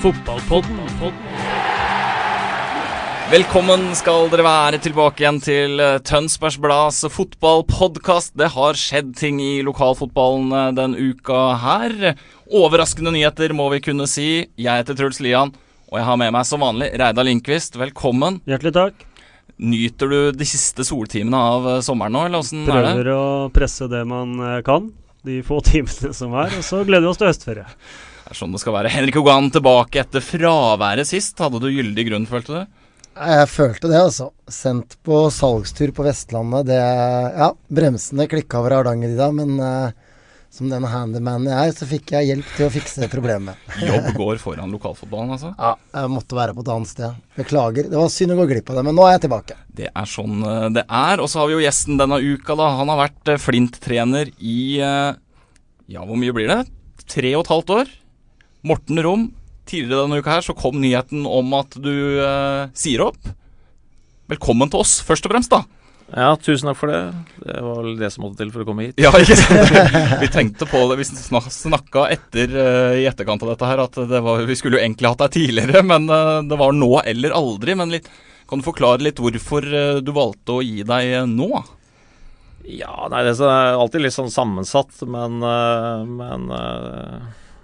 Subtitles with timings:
[0.00, 0.78] Fotballpodden.
[3.30, 8.32] Velkommen skal dere være tilbake igjen til eh, Tønsbergs Blads fotballpodkast.
[8.40, 11.94] Det har skjedd ting i lokalfotballen eh, den uka her.
[12.48, 14.48] Overraskende nyheter, må vi kunne si.
[14.56, 15.52] Jeg heter Truls Lian,
[15.92, 17.76] og jeg har med meg som vanlig Reidar Lindqvist.
[17.76, 18.40] Velkommen.
[18.48, 19.08] Hjertelig takk.
[19.60, 22.94] Nyter du de siste soltimene av eh, sommeren nå, eller åssen er det?
[22.96, 24.94] Prøver å presse det man kan,
[25.28, 27.68] de få timene som er, og så gleder vi oss til høstferie.
[28.30, 28.92] Er sånn det skal være.
[28.94, 31.40] Henrik Hogan tilbake etter fraværet sist.
[31.42, 32.76] Hadde du gyldig grunn, følte du?
[33.20, 34.28] Jeg følte det, altså.
[34.46, 36.68] Sendt på salgstur på Vestlandet.
[36.70, 39.90] Det Ja, bremsene klikka over Hardanger i dag, men uh,
[40.54, 43.58] som den handymanen jeg er, så fikk jeg hjelp til å fikse problemet.
[43.90, 45.52] Jobb går foran lokalfotballen, altså.
[45.58, 47.20] Ja, jeg måtte være på et annet sted.
[47.38, 47.90] Beklager.
[47.90, 49.58] Det var synd å gå glipp av det, men nå er jeg tilbake.
[49.82, 51.18] Det er sånn eh, det er.
[51.18, 52.74] Og så har vi jo gjesten denne uka, da.
[52.78, 56.62] Han har vært eh, Flint-trener i Ja, hvor mye blir det?
[57.10, 57.96] Tre og et halvt år.
[58.66, 59.28] Morten Rom.
[59.70, 63.20] Tidligere denne uka her så kom nyheten om at du eh, sier opp.
[64.30, 65.62] Velkommen til oss, først og fremst, da.
[66.10, 67.00] Ja, tusen takk for det.
[67.44, 68.96] Det var vel det som måtte til for å komme hit.
[68.98, 69.70] Ja, ikke sant?
[70.24, 73.98] Vi tenkte på det, vi snak- snakka etter eh, i etterkant av dette her at
[74.10, 77.36] det var, vi skulle jo egentlig hatt deg tidligere, men eh, det var nå eller
[77.38, 77.76] aldri.
[77.78, 78.10] Men litt,
[78.50, 81.50] kan du forklare litt hvorfor eh, du valgte å gi deg nå?
[82.70, 85.38] Ja, nei, det er alltid litt sånn sammensatt, men,
[86.10, 86.42] men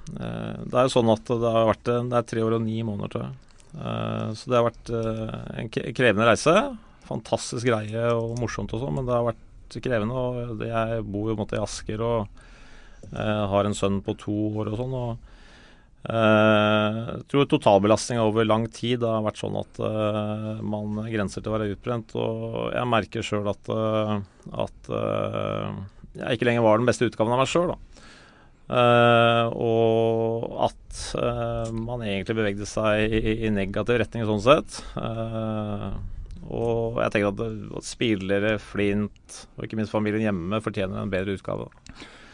[0.07, 3.11] Det er jo sånn at det har vært Det er tre år og ni måneder,
[3.13, 3.39] tror jeg.
[3.77, 6.55] Eh, Så det har vært eh, en krevende reise.
[7.07, 10.15] Fantastisk greie og morsomt og sånn, men det har vært krevende.
[10.15, 12.29] og Jeg bor jo i Asker og
[13.13, 14.95] eh, har en sønn på to år og sånn.
[14.95, 15.33] og
[16.07, 21.51] Eh, jeg tror totalbelastninga over lang tid har vært sånn at eh, man grenser til
[21.51, 22.15] å være utbrent.
[22.15, 24.13] Og jeg merker sjøl at, eh,
[24.67, 25.81] at eh,
[26.21, 27.75] jeg ikke lenger var den beste utgaven av meg sjøl.
[28.67, 34.81] Uh, og at uh, man egentlig bevegde seg i, i negativ retning sånn sett.
[34.99, 35.95] Uh,
[36.47, 37.41] og jeg tenker at,
[37.79, 41.71] at spillere, Flint og ikke minst familien hjemme fortjener en bedre utgave.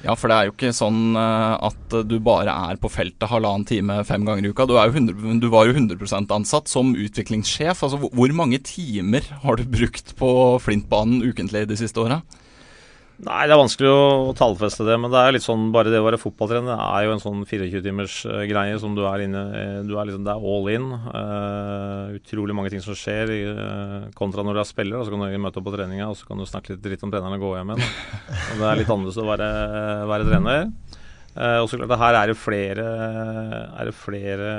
[0.02, 4.00] Ja, for det er jo ikke sånn at du bare er på feltet halvannen time
[4.02, 4.66] fem ganger i uka.
[4.66, 7.84] Du, jo 100, du var jo 100% ansatt som utviklingssjef.
[7.86, 10.32] Altså, Hvor mange timer har du brukt på
[10.64, 12.18] Flintbanen ukentlig de siste åra?
[13.22, 16.06] Nei, det er vanskelig å tallfeste det, men det er litt sånn bare det å
[16.08, 19.92] være fotballtrener er jo en sånn 24-timers eh, greie som du er inne eh, du
[19.94, 20.88] er liksom, Det er all in.
[20.90, 24.98] Uh, utrolig mange ting som skjer, eh, kontra når du er spiller.
[24.98, 27.06] Og så kan du møte opp på treninga og så kan du snakke litt dritt
[27.06, 27.94] om treneren og gå hjem igjen.
[28.32, 29.48] Og det er litt annerledes å være,
[30.10, 30.68] være trener.
[31.38, 32.90] Uh, og så klart, her er det flere,
[33.70, 34.52] er det flere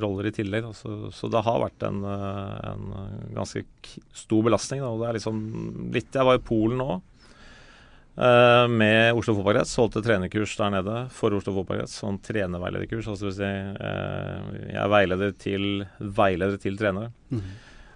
[0.00, 0.64] roller i tillegg.
[0.64, 0.72] da.
[0.80, 2.90] Så, så det har vært en, en
[3.36, 3.66] ganske
[4.16, 4.80] stor belastning.
[4.80, 4.96] Da.
[4.96, 5.48] Og det er liksom
[5.92, 7.02] litt Jeg var i Polen nå.
[8.16, 9.72] Eh, med Oslo Fotballkrets.
[9.80, 11.96] Holdt et trenerkurs der nede for Oslo Fotballkrets.
[12.02, 13.08] Sånn trenerveilederkurs.
[13.08, 17.12] Altså vil si, eh, jeg er veileder til veileder til trenere.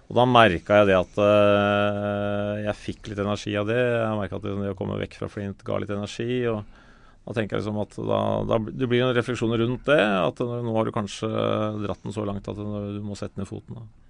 [0.07, 3.77] Og da merka jeg det at eh, jeg fikk litt energi av det.
[3.77, 6.47] Jeg merka at det, det å komme vekk fra Flint ga litt energi.
[6.47, 6.63] og
[7.27, 9.99] da tenker jeg liksom at da, da, Det blir en refleksjon rundt det.
[9.99, 11.29] At nå har du kanskje
[11.83, 13.75] dratt den så langt at du må sette ned foten.
[13.75, 14.06] Da.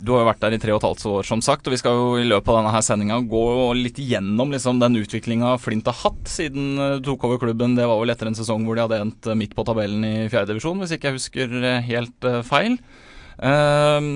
[0.00, 1.66] Du har jo vært der i tre og et halvt år, som sagt.
[1.68, 3.44] Og vi skal jo i løpet av denne her sendinga gå
[3.76, 7.76] litt gjennom liksom, den utviklinga Flint har hatt siden eh, du tok over klubben.
[7.76, 10.14] Det var vel etter en sesong hvor de hadde endt eh, midt på tabellen i
[10.32, 12.78] fjerdedivisjon, hvis ikke jeg husker eh, helt feil.
[13.44, 14.12] Ehm,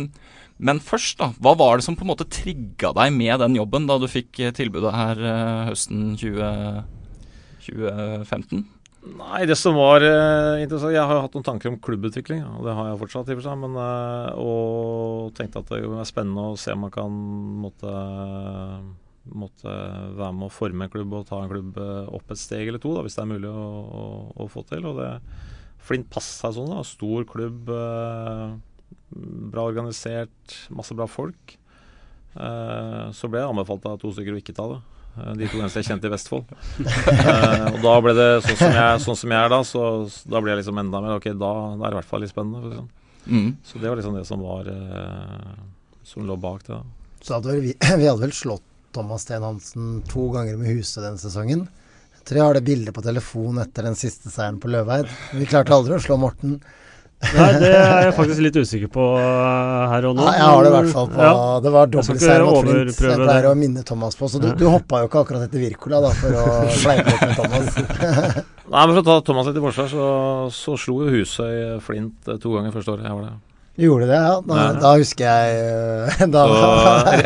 [0.65, 1.33] men først, da.
[1.45, 4.41] Hva var det som på en måte trigga deg med den jobben da du fikk
[4.57, 5.21] tilbudet her
[5.69, 6.81] høsten 20,
[7.67, 8.65] 2015?
[9.05, 12.65] Nei, det som var uh, interessant Jeg har jo hatt noen tanker om klubbutvikling, og
[12.65, 13.29] det har jeg fortsatt.
[13.29, 16.95] i for seg, men, uh, Og tenkte at det er spennende å se om man
[16.95, 17.19] kan
[17.65, 17.93] måtte,
[19.29, 19.75] måtte
[20.17, 22.81] være med å forme en klubb og ta en klubb eh, opp et steg eller
[22.81, 24.07] to, da, hvis det er mulig å, å,
[24.45, 24.85] å få til.
[24.89, 25.11] og det
[25.85, 26.73] Flint passa seg sånn.
[26.73, 28.57] da, Stor klubb, eh,
[29.53, 31.57] bra organisert, masse bra folk.
[32.35, 34.81] Eh, så ble jeg anbefalt av to stykker å ikke ta det.
[35.17, 36.51] Eh, De to eneste jeg kjente i Vestfold.
[36.83, 40.35] uh, og da ble det sånn som jeg, sånn som jeg er da, så så
[40.35, 42.35] da ble jeg liksom enda mer Ok, da, da er det i hvert fall litt
[42.35, 42.81] spennende.
[42.81, 42.91] Sånn.
[43.25, 43.49] Mm.
[43.65, 45.55] Så det var liksom det som var uh,
[46.05, 46.77] Som lå bak det.
[46.77, 46.83] da.
[47.25, 51.17] Så hadde vi, vi hadde vel slått Thomas Steen Hansen to ganger med huset den
[51.19, 51.65] sesongen.
[52.15, 55.09] Jeg tror jeg har det bildet på telefon etter den siste seieren på Løveid.
[55.35, 56.61] Vi klarte aldri å slå Morten.
[57.35, 60.27] Nei, det er jeg faktisk litt usikker på uh, her og nå.
[60.27, 61.33] Nei, jeg har det i hvert fall på Ja.
[61.65, 63.01] Det var dobbeltseier mot Flint.
[63.01, 64.29] Jeg pleier å minne Thomas på.
[64.31, 66.45] Så du, du hoppa jo ikke akkurat etter Wirkola da, for å
[66.83, 67.81] fleipe litt med Thomas.
[68.75, 70.07] Nei, men For å ta Thomas litt i forsvar, så,
[70.55, 73.43] så slo jo Husøy Flint eh, to ganger første året jeg var der.
[73.75, 74.35] Gjorde det, ja.
[74.47, 74.67] Da, Ja.
[74.79, 76.43] da husker jeg øh, Da,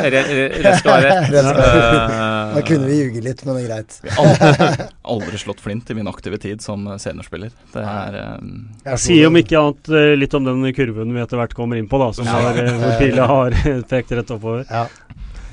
[0.08, 3.98] rett skal være Eh, da kunne vi ljuge litt, men det er greit.
[4.16, 7.52] Aldri, aldri slått flint i min aktive tid som seniorspiller.
[7.74, 8.54] Det er um...
[8.86, 11.88] Jeg Sier om ikke annet eh, litt om den kurven vi etter hvert kommer inn
[11.90, 12.38] på, da, som Ja.
[12.48, 13.58] har, eh, hvor pila har
[13.92, 14.64] pekt rett oppover.
[14.72, 14.86] Ja.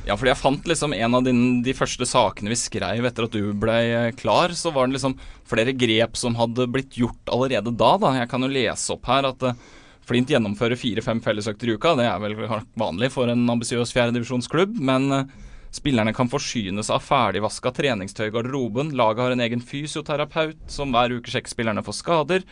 [0.05, 3.33] Ja, fordi jeg fant liksom en av din, de første sakene vi skrev etter at
[3.35, 5.15] du ble eh, klar, så var det liksom
[5.49, 7.95] flere grep som hadde blitt gjort allerede da.
[7.99, 8.11] da.
[8.21, 9.57] Jeg kan jo lese opp her at eh,
[10.05, 11.95] Flint gjennomfører fire-fem fellesøkter i uka.
[11.97, 12.37] Det er vel
[12.77, 15.27] vanlig for en ambisiøs fjerdedivisjonsklubb, men eh,
[15.73, 18.93] spillerne kan forsynes av ferdigvaska treningstøy i garderoben.
[18.97, 22.45] Laget har en egen fysioterapeut som hver uke sjekker spillerne for skader.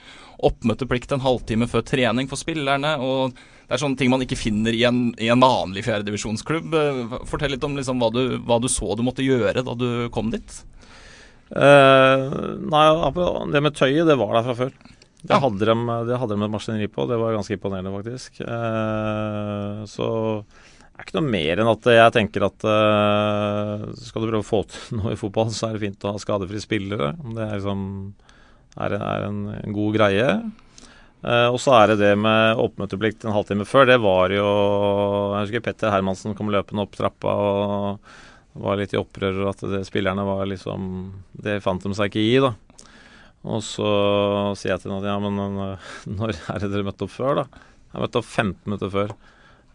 [0.43, 2.97] Oppmøteplikt en halvtime før trening for spillerne.
[2.97, 6.73] og det er sånne ting man ikke finner i en, i en vanlig fjerdedivisjonsklubb.
[6.77, 9.87] Eh, Fortell litt om liksom hva, du, hva du så du måtte gjøre da du
[10.13, 10.57] kom dit.
[11.53, 12.85] Uh, nei,
[13.53, 14.71] det med tøyet, det var der fra før.
[15.23, 15.75] Det hadde de,
[16.09, 18.41] det hadde de et maskineri på, det var ganske imponerende, faktisk.
[18.43, 20.07] Eh, så
[20.43, 24.49] det er ikke noe mer enn at jeg tenker at eh, skal du prøve å
[24.49, 27.13] få til noe i fotball, så er det fint å ha skadefrie spillere.
[27.23, 27.87] Det er liksom
[28.83, 30.27] er, er en, en god greie.
[31.23, 33.87] Eh, og så er det det med oppmøteplikt en halvtime før.
[33.93, 38.13] Det var jo Jeg husker Petter Hermansen kom løpende opp trappa og
[38.63, 40.83] var litt i opprør at det, spillerne var liksom
[41.33, 42.51] Det fant de seg ikke i, da.
[43.43, 43.87] Og så
[44.55, 47.43] sier jeg til henne at ja, men øh, når er det dere møtte opp før,
[47.43, 47.63] da?
[47.93, 49.15] Jeg møtte opp 15 minutter før.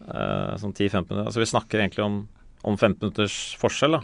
[0.08, 1.26] Eh, sånn 10-15 minutter.
[1.26, 2.22] Altså vi snakker egentlig om,
[2.64, 4.02] om 15 minutters forskjell, da.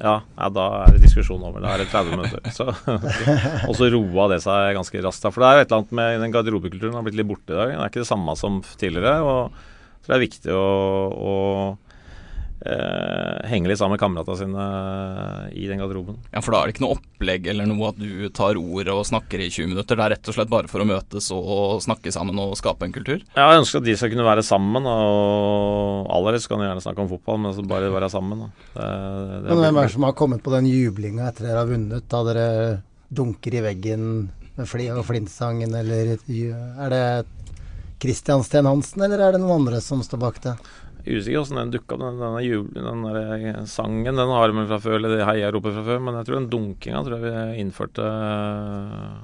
[0.00, 1.60] Ja, ja, da er det diskusjon over.
[1.64, 2.52] Da er det 30 minutter.
[2.56, 2.68] Så,
[3.68, 5.26] og så roa det seg ganske raskt.
[5.26, 5.32] da.
[5.34, 7.58] For det er jo et eller annet med den garderobekulturen har blitt litt borte i
[7.58, 7.74] dag.
[7.74, 9.18] Det er ikke det samme som tidligere.
[9.20, 9.58] og
[10.00, 10.68] så det er viktig å,
[11.12, 11.32] å
[13.50, 14.66] henge litt sammen med kameratene sine
[15.56, 16.18] i den garderoben.
[16.32, 19.06] Ja, For da er det ikke noe opplegg eller noe at du tar ordet og
[19.08, 19.98] snakker i 20 minutter.
[19.98, 22.94] Det er rett og slett bare for å møtes og snakke sammen og skape en
[22.94, 23.20] kultur.
[23.36, 24.86] Ja, jeg ønsker at de skal kunne være sammen.
[24.88, 28.46] Og aller helst kan de gjerne snakke om fotball, men så bare være sammen.
[28.46, 28.50] Da.
[28.74, 28.90] Det,
[29.44, 32.06] det Men hvem er det som har kommet på den jublinga etter dere har vunnet,
[32.10, 32.46] da dere
[33.10, 34.04] dunker i veggen
[34.56, 37.04] med fli og flintsangen, eller er det
[38.00, 40.54] Kristian Steen Hansen, eller er det noen andre som står bak det?
[41.00, 43.16] Er usikker hvordan den dukka opp, den, denne jubelen, den der
[43.56, 44.16] eh, sangen.
[44.20, 47.00] Den har vi fra før, eller det heiaropet fra før, men jeg tror den dunkinga
[47.06, 47.30] tror jeg vi
[47.64, 49.18] innførte eh,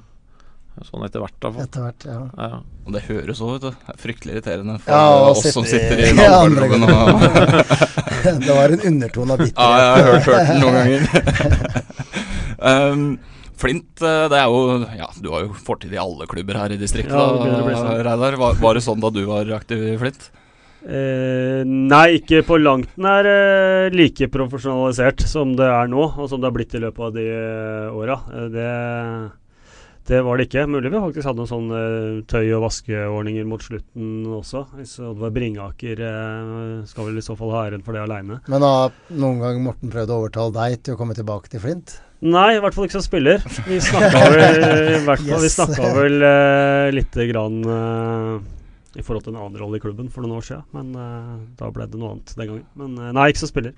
[0.87, 1.37] sånn etter hvert.
[1.41, 1.49] da.
[1.63, 2.19] Etter hvert, ja.
[2.37, 2.57] Ja.
[2.87, 3.71] Og det høres òg, vet du.
[4.01, 6.49] Fryktelig irriterende for Ja, oss oss som sitter i- ja, og
[8.43, 9.57] det var en undertone av bitterhet.
[9.57, 11.01] Ja, jeg har hørt, hørt den noen ganger.
[12.61, 13.17] um,
[13.57, 16.77] Flint, eh, det er jo Ja, du har jo fortid i alle klubber her i
[16.77, 17.89] distriktet, Ja, det sånn.
[18.05, 18.33] Reidar.
[18.37, 20.27] Var, var det sånn da du var aktiv i Flint?
[20.87, 26.39] Eh, nei, ikke på langt nær eh, like profesjonalisert som det er nå, og som
[26.39, 28.15] det har blitt i løpet av de eh, åra.
[28.31, 28.69] Eh, det,
[30.07, 30.63] det var det ikke.
[30.71, 34.63] Mulig vi faktisk hadde noen sånne eh, tøy- og vaskeordninger mot slutten også.
[35.09, 38.39] Oddvar Bringaker eh, skal vel i så fall ha æren for det aleine.
[38.47, 41.97] Men har noen gang Morten prøvd å overtale deg til å komme tilbake til Flint?
[42.23, 43.43] Nei, i hvert fall ikke som spiller.
[43.67, 45.59] Vi snakka vel, Yes.
[45.99, 46.23] vel
[46.95, 47.59] lite grann
[48.97, 51.69] i forhold til en annen rolle i klubben for noen år siden, men uh, da
[51.73, 52.65] ble det noe annet den gangen.
[52.79, 53.75] Men uh, nei, ikke som spiller.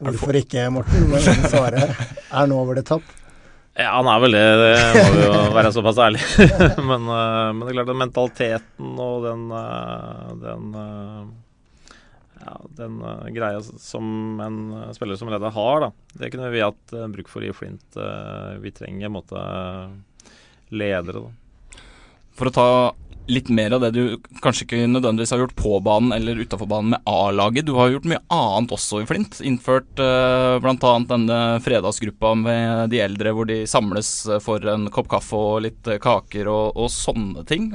[0.00, 1.04] Hvorfor ikke, Morten?
[1.10, 1.84] Må jeg svare.
[2.32, 3.04] Er nå over det tapp?
[3.74, 4.42] Ja, han er vel det.
[4.60, 6.48] Det må vi jo være såpass ærlige.
[6.90, 9.44] men, uh, men det er klart at mentaliteten og den,
[10.40, 10.66] den
[12.44, 12.98] ja, den
[13.36, 14.58] greia som en
[14.96, 15.92] spiller som leder har, da.
[16.16, 18.00] Det kunne vi hatt bruk for i Flint.
[18.60, 19.46] Vi trenger en måte
[20.72, 21.80] ledere, da.
[22.34, 22.68] For å ta
[23.30, 24.00] litt mer av det du
[24.44, 27.64] kanskje ikke nødvendigvis har gjort på banen eller utafor banen med A-laget.
[27.64, 29.38] Du har gjort mye annet også i Flint.
[29.40, 30.92] Innført uh, bl.a.
[31.08, 35.88] denne fredagsgruppa med de eldre hvor de samles eh, for en kopp kaffe og litt
[35.88, 37.70] eh, kaker og, og sånne ting.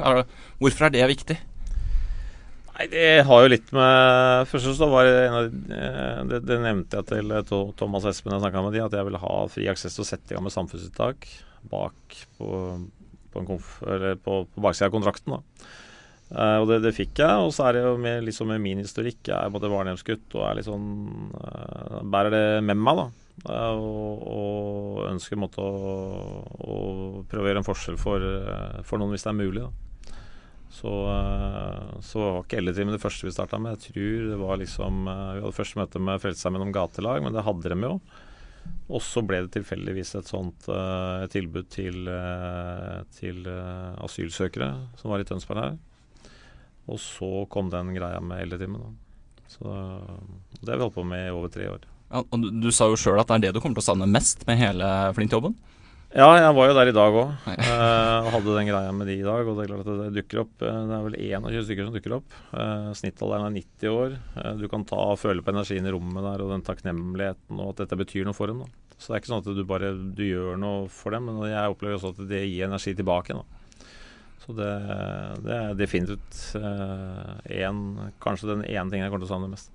[0.62, 1.40] Hvorfor er det viktig?
[2.78, 7.02] Nei, Det har jo litt med Først så var det en av de, det, nevnte
[7.02, 9.66] jeg til eh, To- Thomas Espen jeg snakka med de, at jeg ville ha fri
[9.72, 11.28] aksess til å sette i gang med samfunnsuttak
[11.74, 12.48] bak på,
[13.34, 15.38] på, på, på baksida av kontrakten.
[15.38, 15.70] da.
[16.30, 17.46] Uh, og det, det fikk jeg.
[17.46, 19.22] Og så er det jo med, liksom med min historikk.
[19.32, 23.08] Jeg er både barnehjemsgutt og er litt eh, Bærer det med meg, da.
[23.50, 25.74] Uh, og, og ønsker en måte å,
[26.60, 26.80] å
[27.30, 28.26] prøve å gjøre en forskjell for,
[28.86, 29.66] for noen hvis det er mulig.
[29.66, 29.72] da.
[30.70, 33.80] Så, uh, så var ikke Eldretrim det første vi starta med.
[33.80, 37.34] Jeg tror det var liksom uh, Vi hadde første møte med Frelsesarmeen om gatelag, men
[37.34, 37.96] det hadde de jo.
[38.90, 42.10] Og så ble det tilfeldigvis et sånt uh, tilbud til,
[43.14, 45.78] til asylsøkere som var i Tønsberg her.
[46.90, 48.98] Og så kom den greia med eldretimen.
[49.50, 49.66] Så
[50.62, 51.86] det har vi holdt på med i over tre år.
[52.10, 53.90] Ja, og du, du sa jo sjøl at det er det du kommer til å
[53.92, 55.54] savne mest med hele Flint-jobben?
[56.10, 57.34] Ja, jeg var jo der i dag òg.
[57.46, 59.46] Uh, hadde den greia med de i dag.
[59.46, 61.94] Og det er klart at det dukker opp uh, Det er vel 21 stykker som
[61.94, 62.38] dukker opp.
[62.50, 64.16] Uh, Snittalderen er 90 år.
[64.34, 67.76] Uh, du kan ta og føle på energien i rommet der og den takknemligheten og
[67.76, 68.64] at dette betyr noe for dem.
[68.66, 68.98] Da.
[68.98, 71.76] Så det er ikke sånn at du bare du gjør noe for dem, men jeg
[71.76, 73.38] opplever også at det gir energi tilbake.
[73.38, 73.86] Da.
[74.48, 74.74] Så det,
[75.46, 77.84] det er definitivt en,
[78.24, 79.70] kanskje den ene tingen jeg kommer til å savne mest.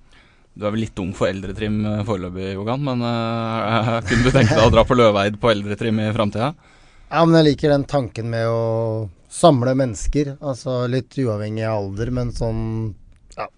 [0.54, 4.54] Du er vel litt ung for eldretrim eh, foreløpig, Jogan, men uh, kunne du tenke
[4.54, 6.52] deg å dra på Løveid på eldretrim i framtida?
[7.08, 10.36] Ja, men jeg liker den tanken med å samle mennesker.
[10.38, 12.62] Altså litt uavhengig av alder, men sånn
[13.34, 13.48] ja.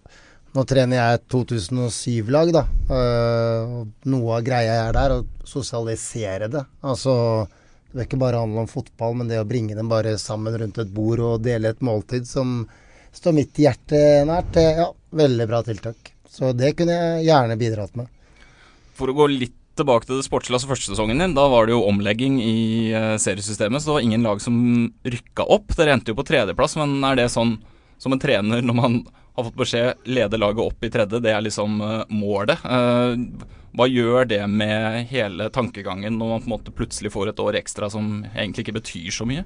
[0.57, 2.65] Nå trener jeg et 2007-lag, da.
[2.88, 6.65] Uh, noe av greia er der, å sosialisere det.
[6.81, 7.15] Altså
[7.93, 10.81] det er ikke bare handle om fotball, men det å bringe dem bare sammen rundt
[10.81, 12.59] et bord og dele et måltid som
[13.17, 16.16] står mitt hjerte nært, det ja, veldig bra tiltak.
[16.37, 18.11] Så det kunne jeg gjerne bidratt med.
[18.97, 21.37] For å gå litt tilbake til det sportslige, altså første din.
[21.37, 24.57] Da var det jo omlegging i uh, seriesystemet, så det var ingen lag som
[25.05, 25.75] rykka opp.
[25.76, 27.59] Dere endte jo på tredjeplass, men er det sånn
[28.00, 28.99] som en trener når man
[29.37, 32.64] har fått beskjed lede laget opp i tredje, det er liksom uh, målet.
[32.64, 33.16] Uh,
[33.76, 37.59] hva gjør det med hele tankegangen når man på en måte plutselig får et år
[37.61, 39.45] ekstra som egentlig ikke betyr så mye?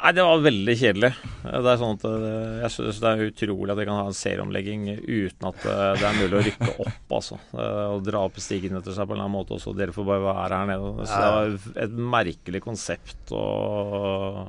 [0.00, 1.10] Nei, det var veldig kjedelig.
[1.44, 4.16] Det er sånn at eh, Jeg synes det er utrolig at vi kan ha en
[4.18, 7.38] serieomlegging uten at eh, det er mulig å rykke opp, altså.
[7.54, 9.72] Og dra opp stigen etter seg på en eller annen måte også.
[9.78, 11.08] Dere får bare være her nede.
[11.08, 14.44] Så det var et merkelig konsept og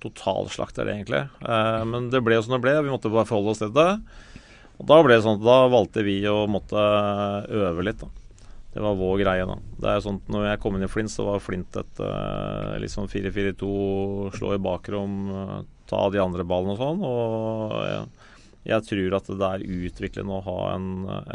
[0.00, 1.24] totalslakt er det egentlig.
[1.44, 2.76] Eh, men det ble jo som det ble.
[2.84, 3.90] Vi måtte bare forholde oss til det.
[4.80, 6.80] Og da ble det sånn at da valgte vi å måtte
[7.52, 8.08] øve litt, da.
[8.72, 9.56] Det var vår greie, da.
[9.82, 12.02] Det er sånt, når jeg kom inn i Flint, så var Flint et
[12.78, 13.70] litt sånn 4-4-2,
[14.36, 15.56] slå i bakrom, uh,
[15.90, 17.02] ta de andre ballene og sånn.
[17.06, 18.04] Og jeg,
[18.70, 20.86] jeg tror at det er utviklende å ha en,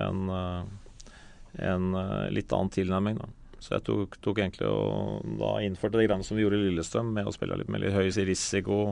[0.05, 1.89] en, uh, en
[2.31, 3.29] litt annen tilnærming, da.
[3.59, 7.11] Så jeg tok, tok, egentlig og da innførte det greiene som vi gjorde i Lillestrøm,
[7.17, 8.83] med å spille litt med litt høy risiko.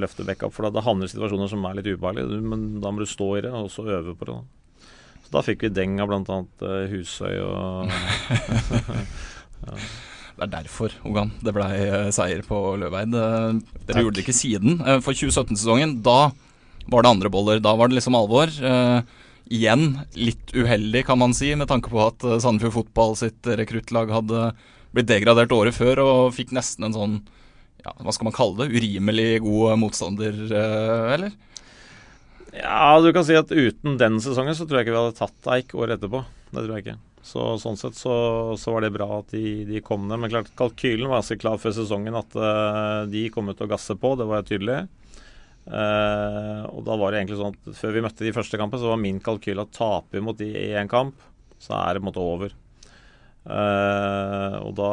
[0.00, 0.54] Løfte backup.
[0.56, 3.52] For det handler situasjoner som er litt ubehagelige, men da må du stå i det
[3.52, 4.38] og så øve på det.
[4.38, 4.65] da.
[5.26, 6.36] Så da fikk vi deng av bl.a.
[6.62, 7.90] Uh, Husøy og
[9.66, 9.78] ja.
[10.36, 13.10] Det er derfor, Ogan, det ble uh, seier på Løveid.
[13.10, 14.02] Uh, dere Takk.
[14.04, 14.76] gjorde det ikke siden.
[15.02, 16.30] For 2017-sesongen, da
[16.92, 17.62] var det andre boller.
[17.64, 18.52] Da var det liksom alvor.
[19.50, 24.52] igjen litt uheldig, kan man si, med tanke på at Sandefjord Fotball sitt rekruttlag hadde
[24.94, 27.16] blitt degradert året før og fikk nesten en sånn
[27.82, 30.38] ja, hva skal man kalle det, urimelig god motstander,
[31.16, 31.34] eller?
[32.56, 35.52] Ja, du kan si at uten den sesongen så tror jeg ikke vi hadde tatt
[35.56, 36.22] Eik året etterpå.
[36.52, 36.98] Det tror jeg ikke.
[37.26, 38.14] Så Sånn sett så,
[38.60, 40.20] så var det bra at de, de, kom ned.
[40.22, 43.96] Men klart, kalkylen var ganske klar før sesongen at uh, de kom ut og gasse
[43.98, 44.14] på.
[44.18, 44.84] Det var tydelig.
[45.66, 48.92] Uh, og da var det egentlig sånn at før vi møtte de første kampene, så
[48.92, 51.18] var min kalkyl at taper vi mot de i én kamp,
[51.58, 52.54] så er det på en måte over.
[53.46, 54.92] Uh, og da,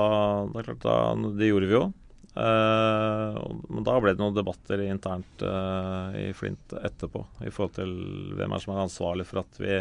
[0.50, 0.98] da, klart, da,
[1.38, 1.86] Det gjorde vi jo.
[2.34, 3.38] Uh,
[3.70, 7.92] men da ble det noen debatter internt uh, i Flint etterpå i forhold til
[8.34, 9.76] hvem er som er ansvarlig for at vi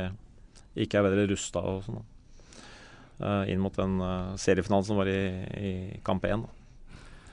[0.85, 2.03] ikke er bedre rusta og sånn.
[3.23, 3.97] Uh, inn mot den
[4.41, 5.21] seriefinalen som var i,
[5.57, 5.73] i
[6.05, 6.45] kamp 1.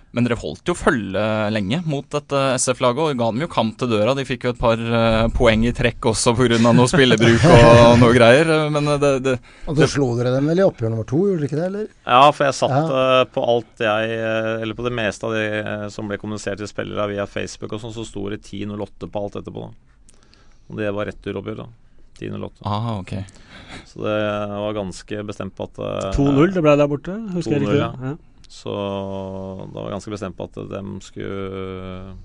[0.09, 1.21] Men dere holdt jo følge
[1.53, 4.15] lenge mot dette SF-laget, og ga dem jo kamp til døra.
[4.17, 6.57] De fikk jo et par uh, poeng i trekk også pga.
[6.65, 8.49] noe spillebruk og noe greier.
[8.73, 9.35] Men det, det
[9.69, 11.67] Og så slo dere dem vel i oppgjør nummer to, gjorde dere ikke det?
[11.67, 11.91] eller?
[12.07, 13.03] Ja, for jeg satt ja.
[13.19, 14.15] uh, på alt jeg
[14.63, 17.83] Eller på det meste av det uh, som ble kommunisert til spillere via Facebook og
[17.83, 19.67] sånn, så sto det 10-08 på alt etterpå.
[19.69, 20.17] da.
[20.69, 21.69] Og det var returoppgjør, da.
[22.19, 22.65] 10-08.
[22.65, 23.13] Ah, ok.
[23.85, 24.17] Så det
[24.49, 27.77] var ganske bestemt på at 2-0 det ble der borte, husker jeg riktig.
[27.79, 27.93] Ja.
[28.01, 28.15] ja.
[28.50, 32.18] Så da var jeg ganske bestemt på at de skulle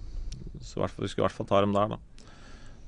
[0.65, 1.99] så Vi skulle i hvert fall ta dem der, da.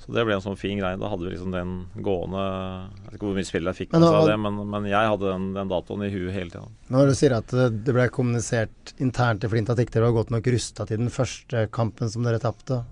[0.00, 0.98] Så det ble en sånn fin greie.
[1.00, 1.74] Da hadde vi liksom den
[2.04, 5.12] gående Jeg vet ikke hvor mye spill jeg fikk seg av det, men, men, jeg
[5.12, 6.66] hadde den, den, datoen i huet hele tida.
[6.94, 10.34] Når du sier at det ble kommunisert internt i Flint at ikke dere var godt
[10.36, 12.82] nok rusta til den første kampen som dere tapte,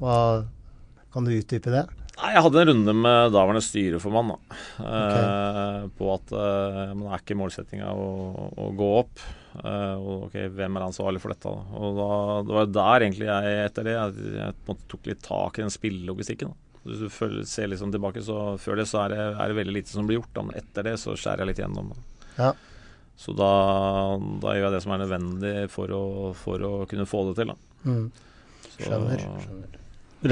[1.14, 1.84] kan du utdype det?
[2.14, 4.36] Nei, Jeg hadde en runde med daværende styreformann da.
[4.82, 5.24] Okay.
[5.24, 8.10] Eh, på at eh, men er ikke målsettinga å,
[8.54, 9.24] å, gå opp.
[9.62, 11.50] Eh, og ok, hvem er ansvarlig for dette?
[11.50, 11.78] Da?
[11.78, 12.10] Og da,
[12.42, 15.58] Det var der egentlig jeg etter det jeg, jeg på en måte tok litt tak
[15.58, 16.54] i den spillelogistikken.
[16.84, 19.76] Hvis du føler, ser liksom tilbake, så før det så er det, er det, veldig
[19.78, 20.32] lite som blir gjort.
[20.36, 20.44] Da.
[20.48, 21.94] Men etter det så skjærer jeg litt gjennom.
[22.36, 22.50] Ja.
[23.16, 23.52] Så da,
[24.42, 26.04] da, gjør jeg det som er nødvendig for å,
[26.36, 27.54] for å kunne få det til.
[27.54, 27.88] Da.
[27.88, 28.04] Mm.
[28.74, 29.22] Skjønner.
[29.22, 29.80] Så, skjønner.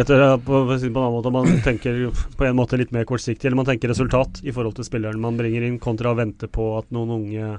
[0.01, 3.07] rett og slett på, på en annen måte, man tenker på en måte litt mer
[3.09, 6.51] kortsiktig, eller man tenker resultat i forhold til spilleren man bringer inn, kontra å vente
[6.53, 7.53] på at noen unge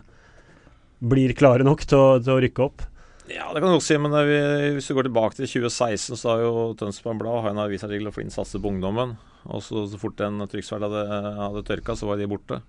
[1.04, 2.86] blir klare nok til å, til å rykke opp?
[3.32, 4.40] Ja, det kan du også si, men vi,
[4.76, 8.16] hvis du går tilbake til 2016, så har jo Tønsberg Blad har en avisartikkel og
[8.18, 9.16] Flint satser på ungdommen.
[9.48, 11.04] Og så, så fort den trykksverd hadde,
[11.40, 12.60] hadde tørka, så var de borte.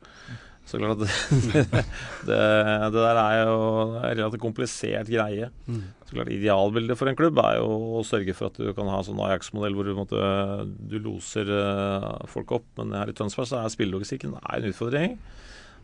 [0.64, 1.64] Så klart at det,
[2.28, 2.38] det,
[2.94, 3.56] det der er jo
[3.98, 5.50] en relativt komplisert greie.
[5.66, 5.82] Mm.
[6.06, 9.00] Så klart Idealbildet for en klubb er jo å sørge for at du kan ha
[9.02, 10.22] en sånn Ajax-modell hvor du, måtte,
[10.88, 12.70] du loser uh, folk opp.
[12.80, 15.18] Men her i Tønsberg så er spillelogistikken en utfordring.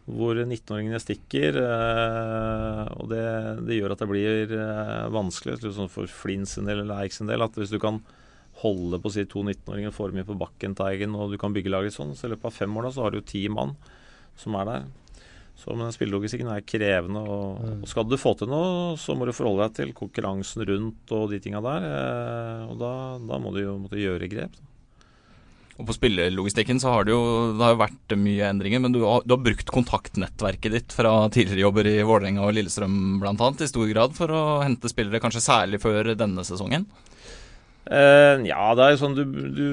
[0.08, 1.58] Hvor 19-åringene stikker.
[1.60, 3.24] Uh, og det,
[3.66, 7.30] det, gjør at det blir uh, vanskelig sånn for Flint sin del eller Eik sin
[7.30, 7.44] del.
[7.44, 8.00] At hvis du kan
[8.60, 11.72] holde på å si to 19-åringer for mye på bakken, Teigen, og du kan bygge
[11.72, 13.76] laget sånn, så i løpet av fem år da, så har du jo ti mann
[14.40, 14.88] som er der.
[15.60, 17.20] Så men spillelogistikken er krevende.
[17.20, 17.82] Og, mm.
[17.82, 21.28] og, skal du få til noe, så må du forholde deg til konkurransen rundt og
[21.32, 21.86] de tinga der.
[21.90, 22.92] Eh, og da,
[23.28, 24.56] da, må du jo måtte gjøre grep.
[24.56, 24.69] Da.
[25.80, 27.20] Og På spillelogistikken så har det jo,
[27.56, 31.14] det har jo vært mye endringer, men du har, du har brukt kontaktnettverket ditt fra
[31.32, 33.34] tidligere jobber i Vålerenga og Lillestrøm bl.a.
[33.34, 36.84] i stor grad for å hente spillere, kanskje særlig før denne sesongen?
[37.90, 39.22] Uh, ja, det er jo sånn du,
[39.56, 39.64] du,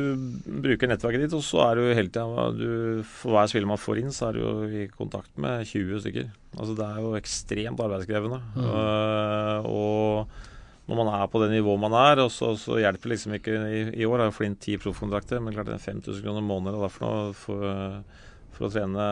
[0.63, 4.13] bruker nettverket ditt, og så er du hele tida For hver spiller man får inn,
[4.15, 6.29] så er du jo i kontakt med 20 stykker.
[6.55, 8.39] Altså Det er jo ekstremt arbeidskrevende.
[8.55, 8.69] Mm.
[8.71, 10.47] Uh, og
[10.87, 13.81] når man er på det nivået man er, og så, så hjelper liksom ikke I,
[13.99, 17.35] i år har Flint ti proffkontrakter, men klart det er 5000 kroner måneden noe for,
[17.35, 19.07] for, å trene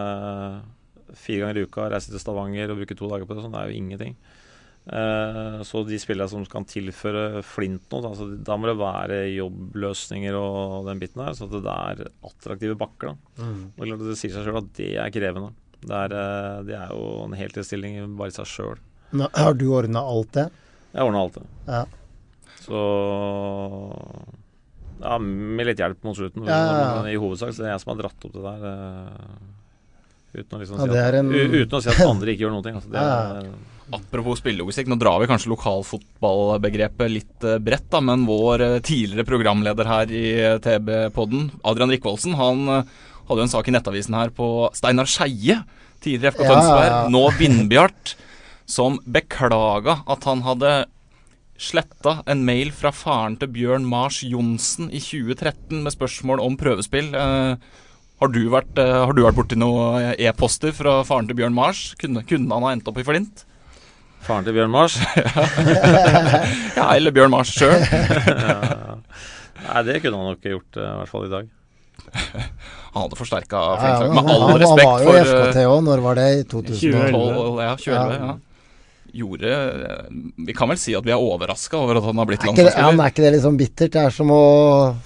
[1.16, 3.62] fire ganger i uka, reise til Stavanger og bruke to dager på det, sånn, det
[3.62, 4.16] er jo ingenting.
[4.86, 10.38] Eh, så de spillerne som kan tilføre Flint noe, da, da, må det være jobbløsninger
[10.38, 11.38] og den biten der.
[11.38, 13.14] Så det er attraktive bakker.
[13.14, 13.46] Da.
[13.46, 13.64] Mm.
[13.74, 15.56] Og det, det sier seg sjøl at det er krevende.
[15.86, 18.86] Det er, uh, det er jo en heltidsstilling bare i seg sjøl.
[19.38, 20.50] Har du ordna alt det?
[20.96, 21.46] Jeg ordna alt det.
[21.68, 21.84] Ja.
[22.66, 22.82] Så
[25.04, 26.48] Ja, med litt hjelp mot slutten.
[26.48, 28.64] Ja, ja, men i hovedsak så er det jeg som har dratt opp det der.
[28.66, 31.32] Uh, uten, å liksom si at, en...
[31.36, 32.80] uten å si at andre ikke gjør noen ting.
[32.80, 33.50] Altså, det er,
[33.94, 39.28] Apropos spillelogistikk, nå drar vi kanskje lokalfotballbegrepet litt uh, bredt, da, men vår uh, tidligere
[39.28, 44.34] programleder her i uh, TB-podden, Adrian Rikvoldsen, han hadde jo en sak i Nettavisen her
[44.34, 45.60] på Steinar Skeie,
[46.02, 47.12] tidligere FK Tønsberg, ja, ja.
[47.14, 48.16] nå Vindbjart,
[48.66, 50.74] som beklaga at han hadde
[51.62, 57.14] sletta en mail fra faren til Bjørn Mars Johnsen i 2013 med spørsmål om prøvespill.
[58.16, 61.90] Har du vært, uh, vært borti noen e-poster fra faren til Bjørn Mars?
[62.00, 63.44] Kunne, kunne, han ha endt opp i Flint?
[64.26, 64.96] Faren til Bjørn Mars?
[66.80, 67.76] ja, eller Bjørn Mars sjøl.
[67.86, 68.86] ja.
[69.66, 71.52] Nei, det kunne han nok gjort, eh, i hvert fall i dag.
[72.96, 75.64] Han hadde forsterka ja, ja, med all han, respekt for Han var jo i FKT
[75.68, 76.28] òg, når var det?
[76.32, 76.82] I 2012?
[76.86, 77.64] 2011.
[77.66, 78.36] Ja, 2011, ja.
[79.16, 79.52] Gjorde
[80.36, 82.84] Vi kan vel si at vi er overraska over at han har blitt landslagsspiller.
[82.84, 83.94] Ja, men er ikke det sånn bittert?
[83.94, 84.40] Det er som å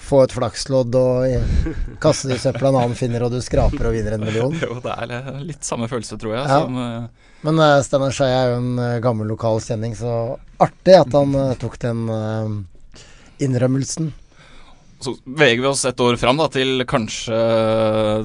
[0.02, 3.94] få et flakslodd og kaste det i søpla en annen finner, og du skraper og
[3.94, 4.56] vinner en million.
[4.66, 6.48] jo, det er litt samme følelse, tror jeg.
[6.50, 6.64] Ja.
[6.66, 10.16] Som, uh, men uh, Steinar Skei er jo en uh, gammel lokal kjenning, så
[10.60, 12.08] artig at han tok den
[13.40, 14.10] innrømmelsen.
[15.00, 17.38] Så veger vi oss et år fram da, til kanskje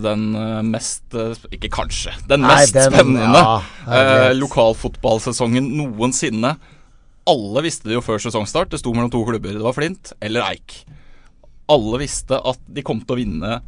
[0.02, 0.24] den
[0.66, 1.14] mest
[1.54, 2.14] Ikke kanskje.
[2.26, 6.56] Den Nei, den, spennende ja, lokalfotballsesongen noensinne.
[7.30, 8.72] Alle visste det jo før sesongstart.
[8.74, 9.54] Det sto mellom to klubber.
[9.54, 10.80] Det var Flint eller Eik.
[11.70, 13.60] Alle visste at de kom til å vinne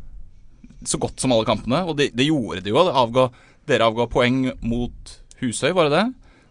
[0.87, 2.83] så godt som alle kampene, og det, de gjorde de jo.
[2.85, 3.29] Det avga,
[3.71, 6.07] dere avga poeng mot Husøy, var det det?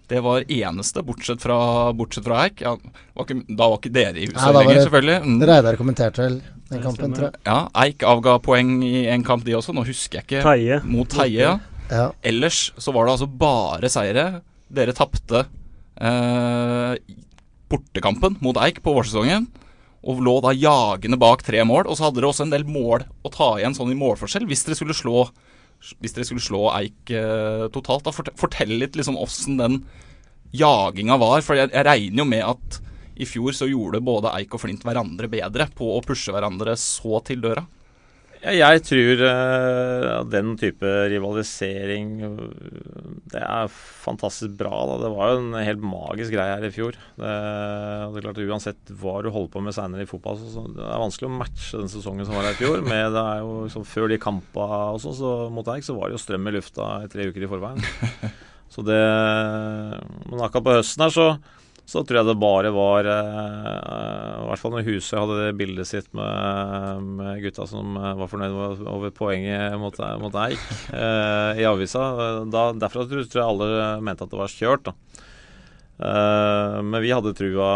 [0.09, 1.57] Det var eneste, bortsett fra,
[1.97, 2.61] bortsett fra Eik.
[2.61, 2.75] Ja,
[3.17, 5.17] var ikke, da var ikke dere i Husøy lenger, selvfølgelig.
[5.25, 5.39] Mm.
[5.49, 6.35] Reidar kommenterte vel
[6.69, 7.41] den kampen, tror jeg.
[7.47, 9.73] Ja, Eik avga poeng i en kamp, de også.
[9.73, 10.43] Nå husker jeg ikke.
[10.45, 10.79] Teie.
[10.85, 11.55] Mot Teie,
[11.89, 12.07] ja.
[12.25, 14.25] Ellers så var det altså bare seire.
[14.75, 15.45] Dere tapte
[16.01, 16.95] eh,
[17.69, 19.49] bortekampen mot Eik på vårsesongen.
[20.05, 21.87] Og lå da jagende bak tre mål.
[21.89, 24.65] Og så hadde dere også en del mål å ta igjen sånn i målforskjell hvis
[24.67, 25.25] dere skulle slå
[26.01, 29.79] hvis dere skulle slå Eik eh, totalt, da fortell litt liksom åssen den
[30.55, 31.43] jaginga var.
[31.45, 32.79] For jeg, jeg, regner jo med at
[33.15, 37.21] i fjor så gjorde både Eik og Flint hverandre bedre på å pushe hverandre så
[37.27, 37.65] til døra.
[38.45, 42.11] Jeg tror uh, den type rivalisering
[43.31, 44.83] Det er fantastisk bra.
[44.91, 44.97] Da.
[45.01, 46.97] Det var jo en helt magisk greie her i fjor.
[47.17, 50.65] Det, det er klart Uansett hva du holder på med senere i fotball, så, så
[50.75, 52.85] det er vanskelig å matche den sesongen som var her i fjor.
[52.85, 56.11] Med, det er jo så, Før de kampa og sånn, så mot Eik, så var
[56.11, 57.81] det jo strøm i lufta i tre uker i forveien.
[58.75, 61.25] Så det Men akkurat på høsten her så
[61.85, 65.89] så tror jeg det bare var uh, I hvert fall når Husøy hadde det bildet
[65.89, 71.67] sitt med, med gutta som uh, var fornøyd over poenget mot, mot Eik uh, i
[71.69, 72.05] avisa.
[72.49, 73.69] Da, derfor tror jeg alle
[74.01, 74.89] mente at det var kjørt.
[74.89, 74.95] da.
[76.83, 77.69] men vi hadde trua,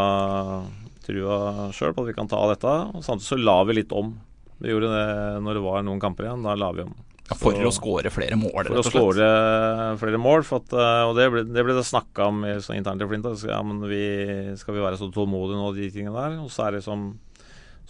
[1.06, 2.74] trua sjøl på at vi kan ta dette.
[2.96, 4.16] Og samtidig så la vi litt om.
[4.60, 5.06] Vi gjorde det
[5.46, 6.44] når det var noen kamper igjen.
[6.44, 6.98] Da la vi om.
[7.30, 9.04] Ja, for Så- å skåre flere mål, For rett å og slett.
[9.04, 10.44] skåre flere mål.
[10.44, 13.06] For at, eh, og det ble det, ble det snakka om i- sånn internt i
[13.08, 13.48] Flint.
[13.48, 16.40] Ja, men vi, skal vi være så tålmodige nå, de tingene der?
[16.42, 17.20] Og så er det som,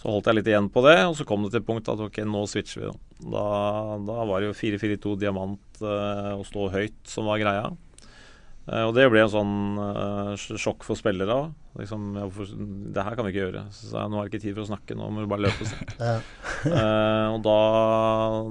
[0.00, 1.98] Så holdt jeg litt igjen på det, og så kom det til et punkt at
[2.00, 3.30] ok, nå switcher vi.
[3.30, 7.76] Da, da, var det jo 4-4-2 diamant eh, å stå høyt som var greia.
[8.72, 11.52] Eh, og det ble en sånn sjokk for spillere.
[11.78, 12.48] Liksom, ja, hvorfor,
[12.92, 13.60] det her kan vi ikke gjøre.
[13.70, 15.46] Så sa jeg, nå har det ikke tid for å snakke, nå må vi bare
[15.46, 15.68] løpe.
[16.00, 16.16] Ja.
[16.60, 17.52] Eh, og da,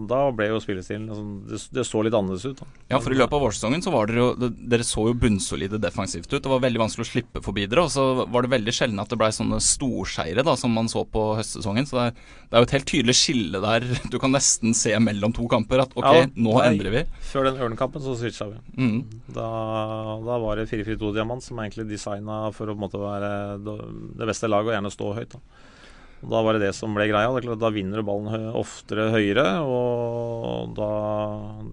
[0.10, 2.62] da ble jo spillestilen liksom, det, det så litt annerledes ut.
[2.64, 5.14] da Ja, for i løpet av vårsesongen så var dere jo det- Dere så jo
[5.14, 6.40] bunnsolide defensivt ut.
[6.42, 7.84] Det var veldig vanskelig å slippe forbi dere.
[7.86, 11.04] Og så var det veldig sjelden at det blei sånne storseire da, som man så
[11.06, 11.86] på høstsesongen.
[11.86, 12.18] Så det er,
[12.50, 13.86] det er jo et helt tydelig skille der.
[14.10, 16.66] Du kan nesten se mellom to kamper at ok, Ja, nå nei.
[16.72, 17.06] endrer vi.
[17.30, 18.58] Før den Ørn-kampen så switcha vi.
[18.82, 19.00] Mm.
[19.38, 19.48] Da,
[20.26, 23.34] da var det 4-4-2 Diamant som egentlig designa for å på en måte være
[23.66, 23.76] det
[24.20, 25.36] det beste laget og gjerne stå høyt.
[25.36, 25.66] Da.
[26.20, 27.30] Da var det det som ble greia.
[27.32, 30.90] Klart, da vinner du ballen oftere høyere, og da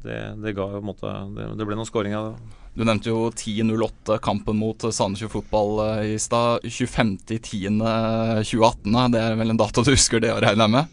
[0.05, 2.37] Det, det ga jo på en måte Det, det ble noen av det.
[2.77, 6.61] Du nevnte jo 10-08, kampen mot Sandefjord Fotball eh, i stad.
[6.69, 9.13] 25.10.2018.
[9.15, 10.85] Det er vel en dato du husker det å regne med?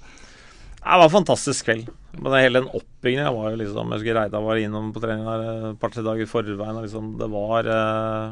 [0.80, 1.92] Det var en fantastisk kveld.
[2.14, 5.42] Men hele den oppbyggingen var jo liksom Jeg husker Reidar var innom på trening der
[5.44, 6.78] eh, et par-tre dager i forveien.
[6.80, 8.32] Og liksom, det var eh,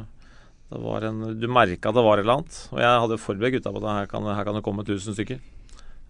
[1.08, 2.60] en Du merka at det var et eller annet.
[2.72, 5.42] Og jeg hadde forberedt gutta på at her kan, her kan det komme 1000 stykker.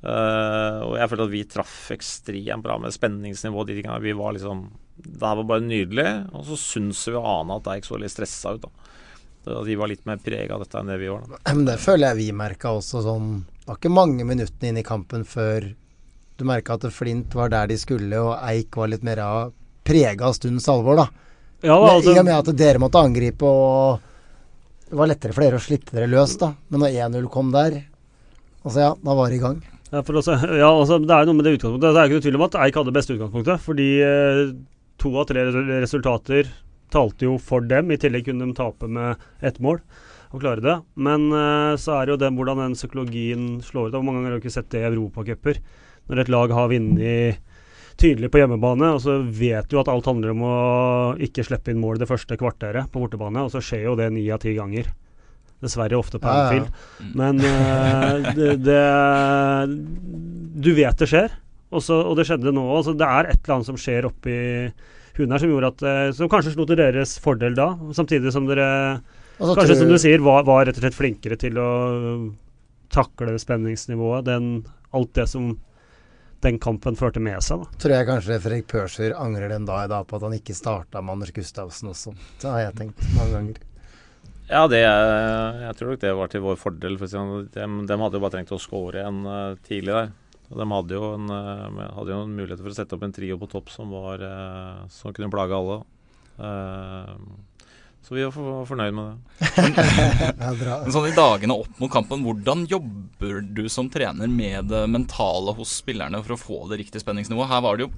[0.03, 3.67] Uh, og jeg følte at vi traff ekstremt bra med spenningsnivå.
[3.67, 4.01] De tingene.
[4.03, 4.65] Vi var liksom
[4.97, 6.09] Det her var bare nydelig.
[6.33, 8.67] Og så syns vi å ane at jeg ikke så litt stressa ut.
[8.67, 11.27] da At De var litt mer prega av dette enn det vi var.
[11.29, 14.83] da Men det føler jeg vi merka også sånn Det var ikke mange minuttene inn
[14.83, 15.73] i kampen før
[16.37, 19.21] du merka at Flint var der de skulle, og Eik var litt mer
[19.87, 21.05] prega av stundens alvor, da.
[21.63, 24.01] Ja, altså, I og med at dere måtte angripe, og
[24.93, 26.51] det var lettere for dere å slippe dere løs, da.
[26.69, 27.79] Men når 1-0 kom der,
[28.61, 29.63] altså ja, da var det i gang.
[29.89, 31.95] Ja, for også, ja, altså, det er noe med det utgangspunktet.
[31.97, 33.63] Det er ikke noe tvil om at Eik hadde det beste utgangspunktet.
[33.65, 34.41] Fordi eh,
[35.01, 35.47] to av tre
[35.81, 36.51] resultater
[36.93, 37.89] talte jo for dem.
[37.89, 39.81] I tillegg kunne de tape med ett mål
[40.33, 40.77] og klare det.
[41.09, 43.97] Men eh, så er det jo den, hvordan den psykologien slår ut.
[43.97, 45.61] Hvor mange ganger har du ikke sett det i europacuper?
[46.13, 47.52] Når et lag har vunnet
[48.01, 50.57] tydelig på hjemmebane, og så vet du at alt handler om å
[51.23, 54.25] ikke slippe inn mål det første kvarteret på bortebane, og så skjer jo det ni
[54.33, 54.91] av ti ganger.
[55.63, 57.11] Dessverre ofte på en ja, ja.
[57.15, 58.79] Men uh, det, det
[60.59, 61.37] Du vet det skjer,
[61.71, 62.65] Også, og det skjedde nå.
[62.81, 64.35] Altså, det er et eller annet som skjer oppi
[65.17, 68.49] hunden her som gjorde at eh, Som kanskje slo til deres fordel da, samtidig som
[68.49, 68.67] dere
[69.39, 71.71] altså, Kanskje som du sier, var, var rett og slett flinkere til å
[72.93, 74.27] takle spenningsnivået.
[74.27, 74.49] Den,
[74.93, 75.55] alt det som
[76.43, 77.63] den kampen førte med seg.
[77.63, 77.83] da.
[77.83, 81.03] tror jeg kanskje Fredrik Pørscher angrer den dag i dag på at han ikke starta
[81.03, 82.15] med Anders Gustavsen også.
[82.43, 83.61] Det har jeg tenkt mange ganger.
[84.53, 86.99] Ja, det, jeg tror nok det var til vår fordel.
[87.01, 87.47] For de, si sånn.
[87.55, 90.11] dem, dem hadde jo bare trengt å score en uh, tidlig der.
[90.53, 93.15] Og de hadde jo, en, uh, hadde jo en mulighet for å sette opp en
[93.17, 95.79] trio på topp som, var, uh, som kunne plage alle.
[96.37, 97.15] Uh,
[98.03, 99.43] så vi var for, fornøyd med det.
[100.43, 100.79] Ja, bra.
[100.83, 105.55] Men sånn i dagene opp mot kampen, hvordan jobber du som trener med det mentale
[105.55, 107.51] hos spillerne for å få det riktige spenningsnivået?
[107.53, 107.93] Her var det jo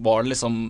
[0.00, 0.60] Var det liksom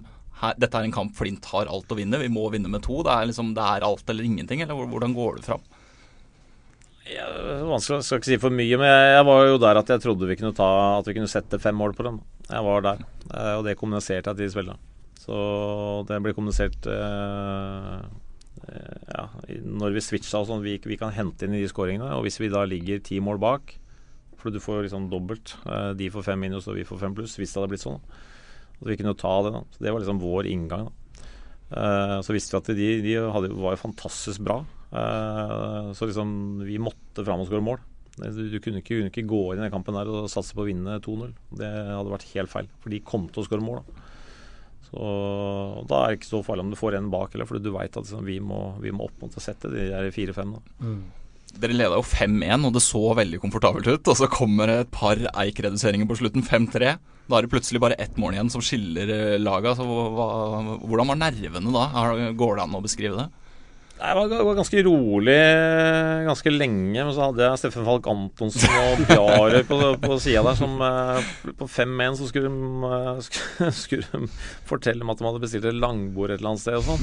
[0.40, 3.03] her, Dette er en kamp Flint har alt å vinne, vi må vinne med to.
[3.07, 5.62] Det er liksom Det er alt eller ingenting, eller hvordan går du fram?
[7.11, 9.59] Ja, det er vanskelig, jeg skal ikke si for mye, men jeg, jeg var jo
[9.62, 10.68] der at jeg trodde vi kunne ta
[11.00, 12.20] At vi kunne sette fem mål på dem.
[12.50, 14.79] Jeg var der, eh, og det kommuniserte jeg til spillerne.
[15.20, 15.37] Så
[16.09, 18.03] det ble kommunisert eh,
[18.70, 19.26] ja,
[19.66, 20.64] når vi switcha sånn.
[20.64, 22.12] Vi, vi kan hente inn i de skåringene.
[22.16, 23.76] Og hvis vi da ligger ti mål bak,
[24.40, 25.56] for du får liksom dobbelt.
[25.66, 28.00] eh, de får fem minus, og vi får fem pluss, hvis det hadde blitt sånn.
[28.80, 29.52] At vi kunne ta det.
[29.52, 30.88] da Så Det var liksom vår inngang.
[30.88, 30.96] da
[31.70, 34.56] Eh, så visste vi at de, de hadde, var jo fantastisk bra.
[34.90, 37.78] Eh, så liksom vi måtte fram og skåre mål.
[38.20, 40.64] Du, du kunne, ikke, kunne ikke gå inn i den kampen der og satse på
[40.64, 41.30] å vinne 2-0.
[41.61, 42.70] Det hadde vært helt feil.
[42.83, 43.85] For de kom til å skåre mål.
[43.87, 44.09] Da.
[44.90, 47.62] Så og Da er det ikke så farlig om du får en bak, eller, for
[47.62, 50.57] du veit at liksom, vi, må, vi må opp mot å sette de der fire-fem.
[51.61, 54.11] Dere leda jo 5-1, og det så veldig komfortabelt ut.
[54.11, 56.92] Og så kommer det et par Eik-reduseringer på slutten, 5-3.
[57.31, 59.74] Da er det plutselig bare ett mål igjen som skiller eh, laga.
[59.79, 60.29] Så hva,
[60.83, 61.87] hvordan var nervene da?
[62.38, 63.50] Går det an å beskrive det?
[64.01, 65.37] Jeg var, var ganske rolig
[66.27, 70.57] ganske lenge, men så hadde jeg Steffen Falk Antonsen og Bjarøy på, på sida der.
[70.59, 72.91] Som eh, På 5-1 så skulle de,
[73.67, 74.31] eh, skulle, de
[74.69, 77.03] fortelle meg at de hadde bestilt et langbord et eller annet sted og sånn.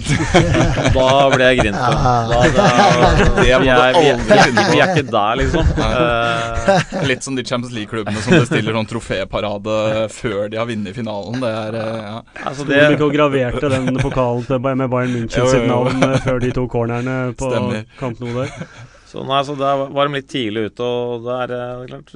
[0.96, 1.92] Da ble jeg grinte.
[1.98, 2.68] Da, da,
[3.18, 4.74] Det må vi, du er, vi, aldri vi, finne på.
[4.74, 5.72] vi er ikke der, liksom.
[5.78, 9.78] Uh, Litt som de Champions League-klubbene som bestiller sånn troféparade
[10.14, 11.40] før de har vunnet finalen.
[11.44, 12.18] Det er eh, ja.
[12.50, 16.52] altså det, de ikke graverte den pokalen med Bayern München sitt navn eh, før de
[16.56, 17.90] to cornerne på Stemmer.
[18.00, 18.94] Der?
[19.08, 20.84] Så, nei, så Der var de litt tidlig ute.
[20.84, 22.12] og det er, klart,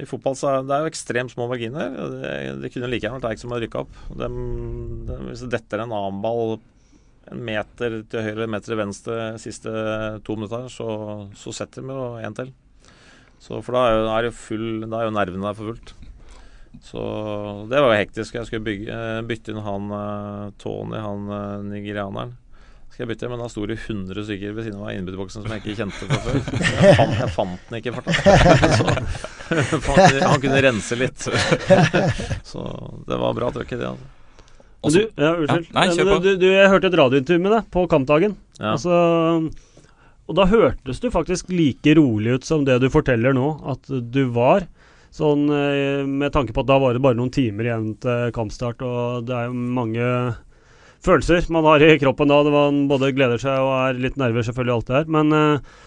[0.00, 1.92] I fotball så er det er jo ekstremt små marginer.
[2.14, 3.98] Det, det kunne like gjerne vært Eik som hadde rykka opp.
[4.16, 4.30] De,
[5.10, 6.56] de, hvis det detter en annen ball
[7.30, 9.70] en meter til høyre en meter til venstre siste
[10.26, 10.88] to minutter, så,
[11.36, 12.54] så setter de jo en til.
[13.40, 15.94] Så For da er jo, er jo, full, da er jo nervene der for fullt.
[16.86, 17.02] Så
[17.68, 18.40] det var jo hektisk.
[18.40, 18.96] Jeg skulle bygge,
[19.28, 19.92] bytte inn han
[20.62, 21.28] Tony, han
[21.68, 22.38] nigerianeren
[23.00, 25.62] skal jeg bytte, men da sto det 100 stykker ved siden av innbytterboksen som jeg
[25.62, 26.34] ikke kjente fra før.
[26.84, 28.12] Jeg fant, jeg fant den ikke i farta.
[30.34, 31.24] han kunne rense litt.
[32.44, 32.64] Så
[33.08, 33.88] det var bra trøkk i det.
[33.88, 34.92] altså.
[34.92, 35.70] Du, ja, unnskyld.
[35.70, 36.18] Ja, nei, kjør på.
[36.26, 38.36] Du, du, jeg hørte et radiointervju med deg på kampdagen.
[38.58, 38.74] Ja.
[38.74, 39.00] Altså,
[40.28, 44.22] og da hørtes du faktisk like rolig ut som det du forteller nå at du
[44.36, 44.68] var.
[45.16, 48.84] Sånn eh, med tanke på at da var det bare noen timer igjen til kampstart,
[48.84, 50.12] og det er jo mange
[51.04, 52.40] følelser man har i kroppen da.
[52.52, 55.08] Man både gleder seg og er litt nerver, selvfølgelig, alt det her.
[55.16, 55.78] Men uh,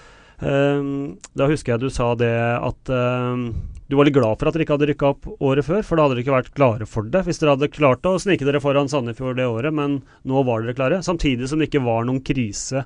[0.41, 0.89] uh,
[1.37, 3.45] da husker jeg du sa det at uh,
[3.89, 6.07] du var litt glad for at dere ikke hadde rykka opp året før, for da
[6.07, 7.23] hadde dere ikke vært klare for det.
[7.27, 10.77] Hvis dere hadde klart å snike dere foran Sandefjord det året, men nå var dere
[10.77, 11.01] klare.
[11.05, 12.85] Samtidig som det ikke var noen krise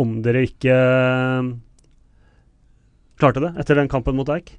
[0.00, 0.76] om dere ikke
[3.16, 4.54] klarte det etter den kampen mot Eik.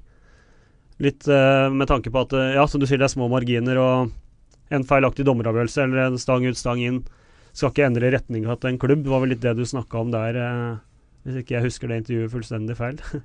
[1.02, 4.16] Litt med tanke på at, ja, som du sier, det er små marginer og
[4.74, 7.02] en feilaktig dommeravgjørelse eller en stang ut, stang inn
[7.56, 9.04] skal ikke endre retninga til en klubb.
[9.04, 10.80] Det var vel litt det du snakka om der, eh,
[11.26, 13.00] hvis ikke jeg husker det intervjuet fullstendig feil.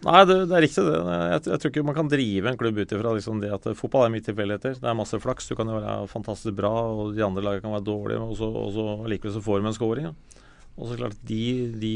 [0.00, 0.96] Nei, det, det, er riktig det.
[0.96, 4.06] Jeg, jeg, tror ikke man kan drive en klubb ut ifra liksom det at fotball
[4.06, 4.78] er mye tilfeldigheter.
[4.80, 5.50] Det er masse flaks.
[5.50, 8.48] Du kan jo være fantastisk bra, og de andre lagene kan være dårlige, og så,
[8.48, 10.08] og så likevel så får de en scoring.
[10.08, 10.46] Ja.
[10.80, 11.42] Og så klart, de,
[11.76, 11.94] de,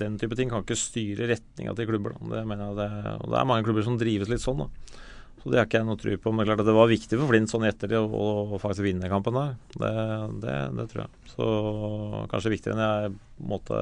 [0.00, 2.16] Den type ting kan ikke styre retninga til klubber.
[2.16, 2.30] Da.
[2.38, 4.64] Det mener jeg det, og det er mange klubber som drives litt sånn.
[4.64, 5.04] da.
[5.42, 6.32] Så det har ikke jeg noe tro på.
[6.34, 8.22] Men klart at det var viktig for Flint sånn i ettertid å,
[8.56, 9.54] å, faktisk vinne kampen der.
[9.74, 9.92] Det,
[10.44, 11.32] det, det, tror jeg.
[11.34, 11.48] Så
[12.32, 13.14] kanskje viktigere enn jeg
[13.52, 13.78] måtte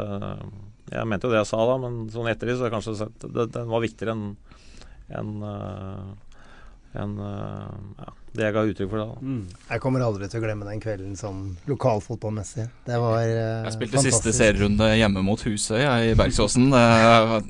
[0.92, 2.98] Jeg mente jo det jeg sa da, men sånn i ettertid så har jeg kanskje
[3.00, 4.28] sett Den var viktigere enn
[5.06, 5.32] en,
[7.00, 7.16] en,
[7.98, 9.08] ja, det jeg ga uttrykk for da.
[9.24, 9.40] Mm.
[9.70, 12.68] Jeg kommer aldri til å glemme den kvelden sånn lokalfotballmessig.
[12.86, 14.20] Det var uh, Jeg spilte fantastisk.
[14.20, 16.70] siste serierunde hjemme mot Husøy i Bergsåsen.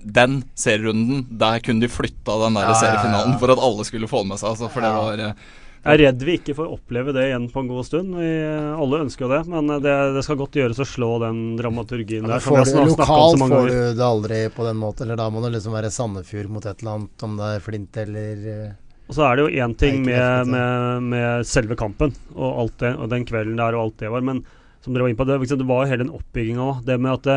[0.04, 4.10] den serierunden, der kunne de flytta den der ja, seriefinalen ja, for at alle skulle
[4.10, 4.52] få med seg.
[4.54, 5.54] Altså, for det var uh,
[5.86, 8.16] jeg er redd vi ikke får oppleve det igjen på en god stund.
[8.18, 8.30] Vi
[8.74, 12.42] alle ønsker jo det, men det, det, skal godt gjøres å slå den dramaturgien der.
[12.42, 15.76] Får du, lokalt får du det aldri på den måten, eller da må det liksom
[15.76, 18.74] være Sandefjord mot et eller annet, om det er Flint eller uh,
[19.06, 22.92] og så er det jo én ting med, med, med, selve kampen og, alt det,
[22.98, 24.42] og den kvelden der og alt det var, men
[24.82, 26.82] som dere var inne på, det, liksom, det var hele den oppbygginga òg.
[26.86, 27.36] Det med at det,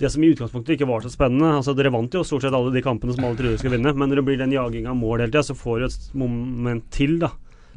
[0.00, 2.72] det, som i utgangspunktet ikke var så spennende altså Dere vant jo stort sett alle
[2.74, 5.22] de kampene som alle trodde skulle vinne, men når det blir den jaginga av mål
[5.22, 7.32] hele tida, så får du et moment til, da.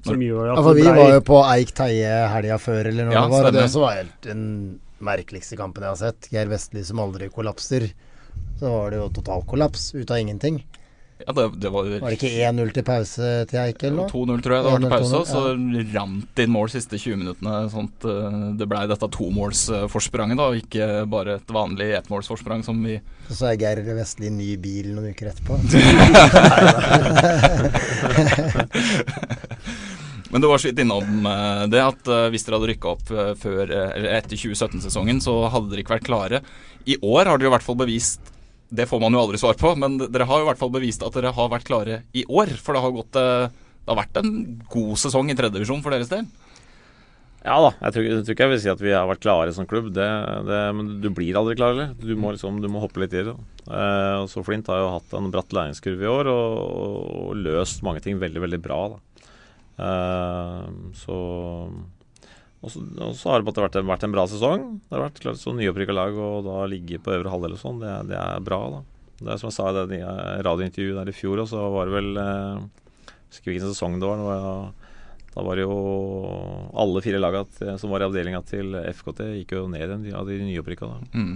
[0.05, 3.15] Som gjør at ja, for Vi var jo på Eik Teie helga før, eller noe
[3.15, 3.47] ja, det var.
[3.49, 4.43] Og det som var helt den
[5.05, 6.27] merkeligste kampen jeg har sett.
[6.31, 7.87] Geir Vestli som aldri kollapser.
[8.59, 10.61] Så var det jo totalkollaps ut av ingenting.
[11.17, 13.93] Ja, det, det var, var, det ikke 1-0 til pause til Eikel?
[13.93, 15.15] eller 2-0, tror jeg det var til pause.
[15.21, 15.43] Og så
[15.95, 17.53] rant det inn mål siste 20 minuttene.
[17.71, 22.99] At uh, det blei dette tomålsforspranget, da, og ikke bare et vanlig ettmålsforsprang som vi
[23.25, 25.53] så er Geir Vestli ny bil noen uker etterpå.
[30.29, 33.07] Men du var så vidt innom uh, det at uh, hvis dere hadde rykka opp
[33.39, 36.37] før, etter 2017-sesongen, så hadde dere ikke vært klare.
[36.83, 38.34] I år har dere i hvert fall bevist
[38.77, 41.03] det får man jo aldri svar på, men dere har jo i hvert fall bevist
[41.05, 42.51] at dere har vært klare i år.
[42.61, 43.47] For det har, gått, eh,
[43.85, 44.33] det har vært en
[44.71, 46.27] god sesong i tredjedivisjon for deres del.
[47.45, 49.51] Ja da, jeg tror, jeg tror, ikke jeg vil si at vi har vært klare
[49.53, 49.91] som klubb.
[49.93, 50.05] Det,
[50.47, 51.91] det, men du blir aldri klar, eller?
[52.01, 53.35] Du må, liksom, du må hoppe litt i det.
[53.69, 58.01] Eh, så Flint har jo hatt en bratt læringskurve i år og, og, løst mange
[58.01, 58.79] ting veldig, veldig bra.
[59.77, 60.65] Eh,
[60.97, 61.19] så
[62.65, 64.65] og så, har det vært, vært, en bra sesong.
[64.85, 67.83] Det har vært klart så nyopprykka lag og da ligge på øvre halvdel og sånn,
[67.83, 68.61] det, det, er bra.
[68.73, 68.81] da.
[69.21, 70.01] Det er som jeg sa i det
[70.47, 74.19] radiointervjuet der i fjor, og så var det vel eh, husker hvilken sesong det var.
[74.23, 74.73] Det var
[75.35, 75.75] da var det jo
[76.79, 80.37] alle fire lagene som var i avdelinga til FKT, gikk jo ned igjen av de
[80.47, 80.87] nyopprykka.
[81.11, 81.33] Mm.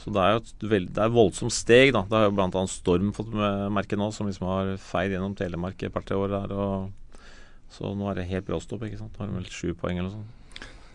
[0.00, 1.92] Så det er jo et, veld, det er voldsomt steg.
[1.92, 2.06] da.
[2.08, 2.62] Det har jo bl.a.
[2.72, 6.54] Storm fått merke nå, som liksom har feid gjennom Telemark et par-tre år der.
[6.56, 7.28] Og,
[7.74, 8.86] så nå er det helt bråstopp.
[8.86, 9.12] ikke sant?
[9.18, 10.37] Nå har de vel sju poeng eller noe sånt.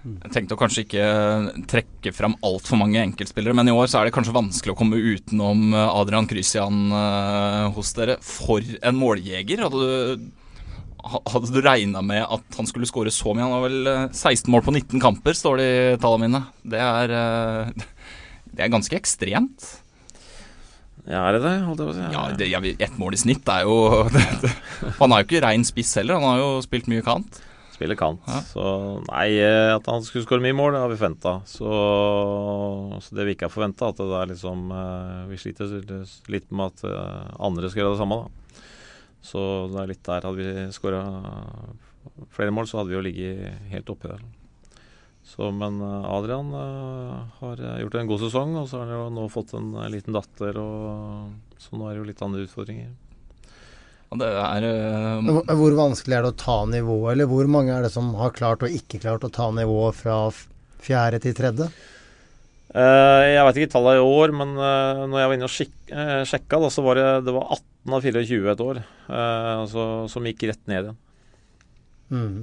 [0.03, 1.03] Jeg tenkte å kanskje ikke
[1.71, 4.99] trekke fram altfor mange enkeltspillere, men i år så er det kanskje vanskelig å komme
[4.99, 8.17] utenom eh, Adrian Krysian uh, hos dere.
[8.23, 9.63] For en måljeger!
[9.63, 10.25] Hadde du,
[11.03, 13.45] hadde du regna med at han skulle skåre så mye?
[13.47, 16.43] Han har vel 16 eh, mål på 19 kamper, står det i tallene mine.
[16.75, 17.15] Det er,
[18.57, 19.69] det er ganske ekstremt.
[21.07, 21.55] Ja, er det det?
[21.63, 22.11] Holdt jeg på å si.
[22.11, 24.05] Ja, det, ja, Ett mål i snitt er jo
[25.01, 27.39] Han er jo ikke rein spiss heller, han har jo spilt mye kant.
[27.73, 28.21] Spiller kant.
[28.29, 28.41] Ja.
[28.45, 28.63] Så
[29.07, 31.33] nei, eh, at han skulle skåre mye mål, det har vi forventa.
[31.49, 31.71] Så,
[33.01, 35.73] så det vi ikke har forventa, at det er liksom eh, Vi sliter
[36.33, 38.61] litt med at eh, andre skal gjøre det samme, da.
[39.23, 40.27] Så det er litt der.
[40.27, 41.01] Hadde vi skåra
[42.35, 44.23] flere mål, så hadde vi jo ligget helt oppi der.
[45.23, 49.53] Så, men Adrian har gjort en god sesong, og så har han jo nå fått
[49.55, 52.91] en liten datter, og, så nå er det jo litt andre utfordringer.
[54.19, 57.93] Det er uh, Hvor vanskelig er det å ta nivået, eller hvor mange er det
[57.93, 60.17] som har klart og ikke klart å ta nivået fra
[60.83, 61.69] fjerde til tredje?
[62.73, 65.57] Uh, jeg vet ikke tallet i år, men uh, når jeg var inne og
[65.93, 69.83] eh, sjekka, da, så var det, det var 18 av 24 et år eh, altså,
[70.09, 70.97] som gikk rett ned igjen.
[72.09, 72.39] Mm.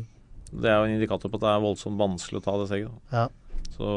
[0.51, 2.95] Det er jo en indikator på at det er voldsomt vanskelig å ta det steget.
[3.11, 3.27] Ja.
[3.75, 3.91] Så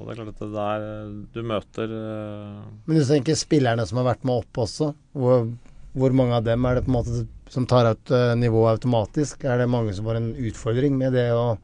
[0.00, 0.88] det er klart at det der
[1.34, 5.48] du møter Men du tenker spillerne som har vært med opp også, hvor,
[5.94, 9.44] hvor mange av dem er det på en måte som tar ut eh, nivået automatisk?
[9.46, 11.54] Er det mange som har en utfordring med det å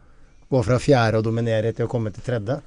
[0.51, 2.61] gå fra fjerde og dominere til å komme til tredje?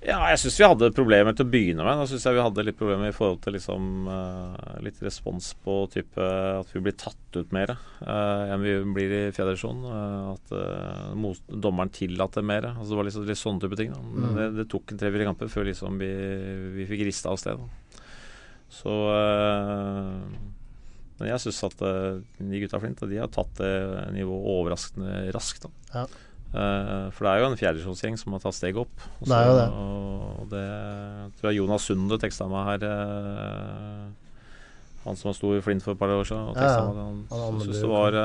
[0.00, 1.98] Ja, jeg syns vi hadde problemer til å begynne med.
[2.00, 5.74] Da syns jeg vi hadde litt problemer i forhold til liksom uh, litt respons på
[5.92, 9.82] type at vi blir tatt ut mer uh, enn vi blir i fjerde divisjon.
[9.84, 12.70] eh, at eh, dommeren tillater mer.
[12.72, 13.92] Altså, det var liksom, litt sånne type ting.
[13.92, 14.30] Mm.
[14.38, 16.10] det, det tok en tre-fire kamper før liksom vi,
[16.78, 17.60] vi fikk rista av sted.
[17.60, 18.08] Da.
[18.72, 20.16] Så eh,
[21.20, 23.04] Men jeg syns at eh, de gutta er flinke.
[23.04, 23.72] og De har tatt det
[24.16, 25.66] nivået overraskende raskt.
[25.94, 26.06] Ja.
[26.50, 29.04] Eh, for det er jo en fjerdedivisjonsgjeng som har tatt steget opp.
[29.20, 29.68] Også, Det er jo det.
[30.40, 30.64] Og det
[31.38, 32.88] tror jeg Jonas Sunde teksta meg her.
[32.90, 34.06] eh,
[35.04, 36.48] han som sto i Flint for et par år siden.
[36.50, 36.86] Og Ja, ja.
[36.88, 38.16] meg han Han syntes det var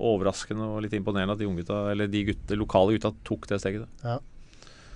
[0.00, 3.86] overraskende og litt imponerende at de unggutta, eller de gutte, lokale gutta tok det steget.
[4.02, 4.18] Da.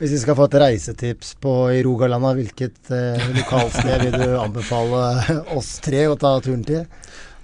[0.05, 4.99] Hvis vi skal få et reisetips på i Rogaland, hvilket eh, lokalsted vil du anbefale
[5.57, 6.83] oss tre å ta turen til?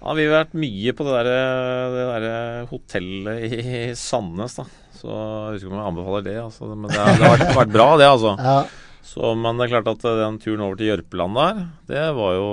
[0.01, 4.67] Ja, vi har vært mye på det der, det der hotellet i Sandnes, da.
[5.01, 6.69] Så jeg husker ikke om jeg anbefaler det, altså.
[6.75, 8.33] Men det, har- det har vært, vært bra, det, altså.
[8.37, 8.59] Ja,
[9.11, 11.57] Så, men det er klart at den turen over til Jørpeland der,
[11.89, 12.51] det var jo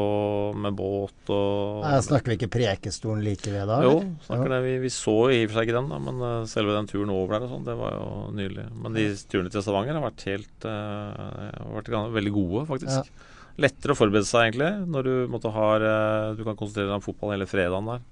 [0.57, 3.77] med båt og Nei, snakker vi ikke Prekestolen like ved da?
[3.85, 4.59] Jo, snakker det.
[4.65, 7.13] Vi, vi så i og for seg ikke den, da, men eh, selve den turen
[7.13, 8.65] over der og sånn, det var jo nydelig.
[8.73, 13.13] Men de turene til Stavanger har vært helt uh, vært veldig gode, faktisk.
[13.61, 17.05] Lettere å forberede seg, egentlig, når du måtte ha eh, Du kan konsentrere deg om
[17.05, 18.03] fotball hele fredagen der.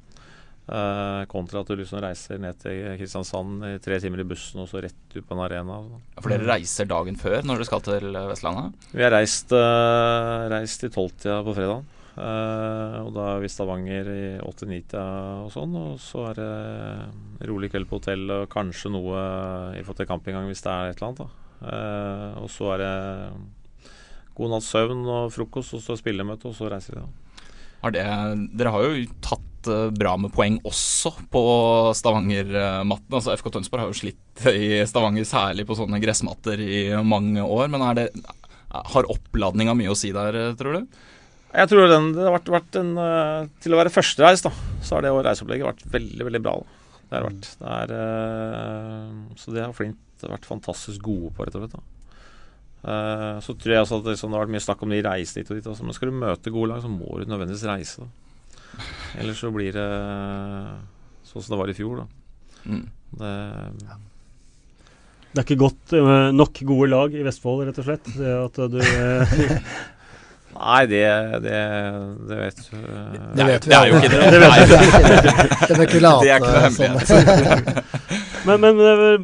[0.65, 4.69] Eh, kontra at du liksom reiser ned til Kristiansand i tre timer i bussen og
[4.71, 5.77] så rett ut på en arena.
[5.77, 6.05] sånn.
[6.17, 8.87] For dere reiser dagen før når dere skal til eh, Vestlandet?
[8.95, 11.91] Vi har reist, uh, reist i tolvtida på fredag.
[12.15, 15.03] og da er vi i Stavanger i åtte-ni-tida
[15.43, 15.75] og sånn.
[15.77, 19.19] Og så er det rolig kveld på hotell og kanskje noe
[19.75, 22.39] i forhold til campinggang hvis det er et eller annet.
[22.39, 22.95] og så er det
[24.39, 27.03] god natts søvn og frokost, og så spillemøte, og så reiser vi.
[27.03, 27.24] da.
[27.85, 28.05] Har det,
[28.57, 31.41] dere har jo tatt eh, bra med poeng også på
[31.93, 33.13] Stavanger-matten.
[33.13, 37.69] Altså FK Tønsberg har jo slitt i Stavanger, særlig på sånne gressmatter i mange år.
[37.69, 38.07] Men det,
[38.73, 41.03] har oppladninga mye å si der, eh, tror du?
[41.55, 44.97] Jeg tror den, det har vært, vært en eh, Til å være førstereis, da, så
[44.97, 46.57] har det reiseopplegget vært veldig, veldig bra.
[47.05, 47.51] Det har vært.
[47.61, 47.93] Det er,
[49.37, 51.77] så det har Flint vært fantastisk gode på, rett og slett.
[51.77, 52.04] da.
[52.85, 55.41] Eh, så tror jeg også at liksom, det har vært mye snakk om de reisene
[55.41, 55.69] dit og dit.
[55.71, 55.83] Også.
[55.87, 58.05] Men skal du møte gode lag, så må du nødvendigvis reise.
[58.05, 58.09] Da.
[59.23, 59.87] Ellers så blir det
[61.31, 62.03] sånn som det var i fjor.
[62.03, 62.05] Da.
[62.69, 62.85] Mm.
[63.15, 63.31] Det,
[65.31, 68.07] Det er ikke godt eh, nok gode lag i Vestfold, rett og slett.
[68.19, 69.35] Det at du eh,
[70.55, 71.01] nei, det,
[71.43, 71.57] det,
[72.29, 72.75] det vet du.
[72.79, 74.19] eh, Det vet vi det er jo ikke det.
[74.29, 74.53] Det vet
[75.65, 77.09] Det Det er ikke noe hemmelighet.
[78.45, 79.17] Men, men eh,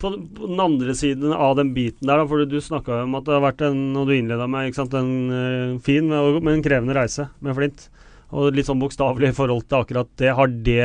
[0.00, 3.26] på, på den andre siden av den biten der, da, for du snakka om at
[3.26, 6.64] det har vært en Og du innleda med sant, en eh, fin, men men en
[6.64, 7.88] krevende reise med Flint.
[8.36, 10.34] Og litt sånn bokstavelig i forhold til akkurat det.
[10.36, 10.82] Har det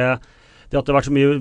[0.71, 1.36] Det at det har vært så mye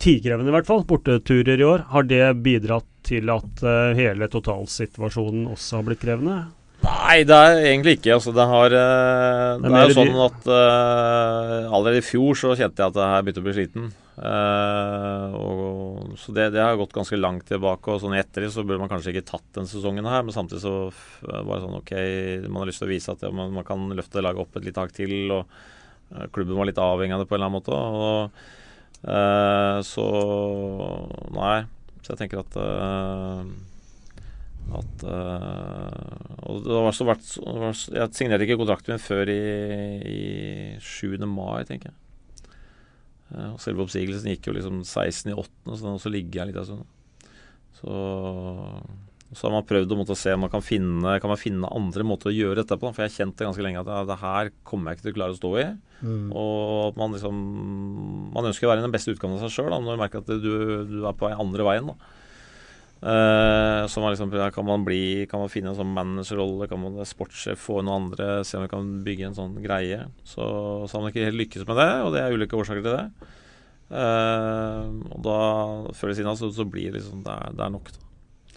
[0.00, 5.44] tidkrevende, i hvert fall, borteturer i år, har det bidratt til at uh, hele totalsituasjonen
[5.52, 6.38] også har blitt krevende?
[6.80, 8.14] Nei, det er egentlig ikke.
[8.16, 12.38] Altså, det, har, eh, Det er det, er jo sånn at uh, allerede i fjor
[12.40, 13.90] så kjente jeg at jeg begynte å bli sliten.
[14.20, 17.94] Eh, og, så det, det har gått ganske langt tilbake.
[17.94, 20.62] Og sånn etter det så burde man kanskje ikke tatt den sesongen her, men samtidig
[20.64, 20.74] så
[21.24, 21.94] var det sånn OK,
[22.48, 24.68] man har lyst til å vise at ja, man, man kan løfte laget opp et
[24.68, 25.16] lite hakk til.
[25.32, 27.80] Og uh, klubben var litt avhengig av det på en eller annen måte.
[27.80, 28.46] Og,
[29.08, 30.06] uh, så
[31.36, 31.58] Nei.
[32.00, 32.54] Så jeg tenker at
[34.70, 37.32] at Og det har vært
[37.90, 39.40] Jeg signerte ikke kontrakten min før i,
[40.06, 40.20] i
[40.80, 41.18] 7.
[41.26, 42.09] mai, tenker jeg.
[43.30, 46.50] Eh, og selve oppsigelsen gikk jo liksom 16 i 8., så den også ligget her
[46.50, 46.88] litt en sånn.
[47.80, 47.94] Så
[49.30, 52.02] Så har man prøvd å måtte se om man kan finne, kan man finne andre
[52.02, 52.90] måter å gjøre dette på.
[52.90, 55.18] For jeg har kjent det ganske lenge at det, her kommer jeg ikke til å
[55.20, 55.66] klare å stå i.
[56.00, 56.32] Mm.
[56.34, 57.36] Og man liksom
[58.34, 60.32] Man ønsker å være i den beste utgaven av seg sjøl når man merker at
[60.32, 60.48] du,
[60.88, 61.92] du, er på vei andre veien.
[61.92, 62.10] da.
[63.00, 66.66] Uh, som er liksom, kan man bli Kan man finne en sånn managerrolle?
[66.68, 68.42] Kan man sportssjef få noen andre?
[68.44, 70.02] Se om vi kan bygge en sånn greie.
[70.20, 70.44] Så,
[70.84, 73.32] så har man ikke helt lykkes med det, og det er ulike årsaker til det.
[73.90, 75.40] Uh, og da,
[75.96, 77.90] før eller siden, så, så blir det liksom Det er, det er nok.
[77.96, 78.09] da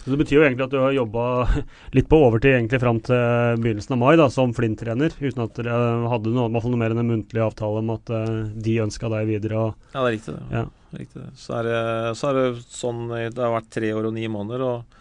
[0.03, 1.25] så Det betyr jo egentlig at du har jobba
[1.95, 5.77] litt på overtid egentlig fram til begynnelsen av mai da, som Flint-trener, uten at dere
[6.11, 9.69] hadde noe, noe mer enn en muntlig avtale om at uh, de ønska deg videre.
[9.69, 10.35] Og, ja, det er riktig.
[10.35, 10.57] Det.
[10.59, 10.65] Ja.
[10.99, 11.29] riktig.
[11.39, 11.79] Så, er det,
[12.19, 14.67] så er det sånn Det har vært tre år og ni måneder.
[14.67, 14.99] og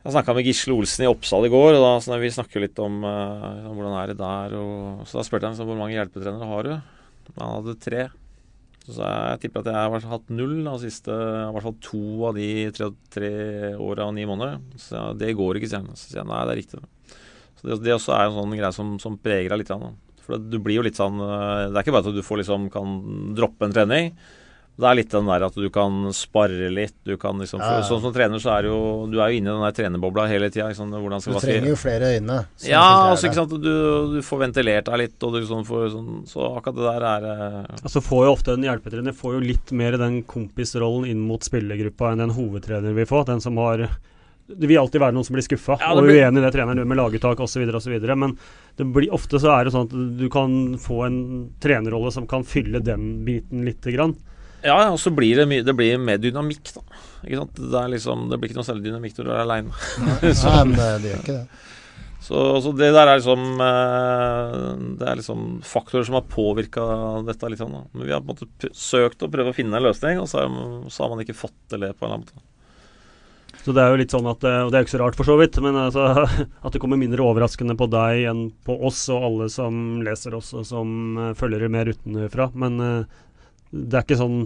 [0.00, 2.78] jeg snakka med Gisle Olsen i Oppsal i går, og da så vi snakker litt
[2.80, 4.54] om uh, hvordan er det der.
[4.56, 6.72] Og, så da spurte jeg ham hvor mange hjelpetrenere har du.
[7.36, 8.06] Han hadde tre.
[8.88, 12.38] Så jeg tipper at jeg har hatt null de siste i hvert fall to av
[12.38, 13.32] de tre, tre
[13.76, 14.62] åra og ni måneder.
[14.80, 15.92] Så det går ikke, sier han.
[15.98, 16.80] Så sier jeg nei, det er riktig.
[17.60, 19.72] Så det, det også er en sånn greie som, som preger deg litt.
[19.72, 19.92] Da.
[20.24, 22.68] For du blir jo litt sånn eh, Det er ikke bare at du får liksom
[22.72, 22.96] kan
[23.36, 24.14] droppe en trening.
[24.80, 26.94] Det er litt den der at du kan spare litt.
[27.04, 27.86] Du kan liksom, for, ja, ja.
[27.88, 28.78] Sånn som trener så er jo
[29.12, 30.70] du er jo inne i den der trenerbobla hele tida.
[30.70, 32.38] Liksom, du trenger jo flere øyne.
[32.64, 33.52] Ja, altså, ikke sant?
[33.60, 33.74] Du,
[34.14, 37.26] du, får ventilert deg litt, og du sånn får, sånn, så akkurat det der er
[37.34, 37.58] eh...
[37.82, 42.14] Altså får jo ofte en hjelpetrener får jo litt mer den kompisrollen inn mot spillergruppa
[42.14, 43.26] enn den hovedtrener vil få.
[43.28, 43.84] Den som har
[44.50, 46.88] det vil alltid være noen som blir skuffa ja, og uenig i det treneren gjør
[46.90, 47.68] med laguttak osv.
[48.18, 48.34] Men
[48.78, 51.20] det blir, ofte så er det sånn at du kan få en
[51.62, 54.16] trenerrolle som kan fylle den biten lite grann.
[54.66, 56.84] Ja, og så blir det, mye, det blir mer dynamikk, da.
[57.24, 57.60] Ikke sant?
[57.60, 59.82] Det, liksom, det blir ikke noe særlig dynamikk når du er aleine.
[60.04, 60.32] Nei,
[60.68, 61.66] men det, det gjør ikke det.
[62.20, 64.56] Så, så, det der er liksom eh,
[65.00, 66.84] Det er liksom faktorer som har påvirka
[67.26, 67.62] dette litt.
[67.64, 67.82] Da.
[67.96, 70.44] Men vi har på en måte søkt å prøve å finne en løsning, og så,
[70.44, 72.46] er, så har man ikke fått til det på en eller annen måte.
[73.60, 75.16] Så det er jo litt sånn at, eh, Og det er jo ikke så rart,
[75.18, 76.06] for så vidt, men altså,
[76.66, 80.52] at det kommer mindre overraskende på deg enn på oss og alle som leser oss
[80.54, 82.50] og som følger mer utenfra.
[82.52, 82.78] Men
[83.70, 84.42] det er ikke sånn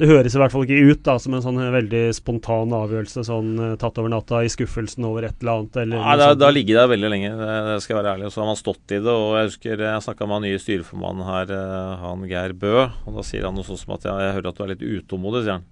[0.00, 3.50] det høres i hvert fall ikke ut da, som en sånn veldig spontan avgjørelse sånn
[3.60, 5.76] uh, tatt over natta i skuffelsen over et eller annet.
[5.84, 8.30] Eller Nei, det, har ligget der veldig lenge, det, det, skal jeg være ærlig.
[8.32, 9.12] Så har man stått i det.
[9.12, 12.74] og Jeg husker jeg snakka med han nye styreformannen her, uh, han Geir Bø.
[12.88, 14.84] og Da sier han noe sånt som at ja, jeg hører at du er litt
[14.88, 15.70] utålmodig, sier han.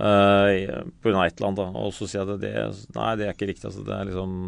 [0.00, 1.24] Uh, Pga.
[1.24, 1.62] et eller annet.
[1.62, 2.54] da, Og så sier jeg at det,
[2.98, 3.70] nei, det er ikke riktig.
[3.70, 4.38] altså det er liksom,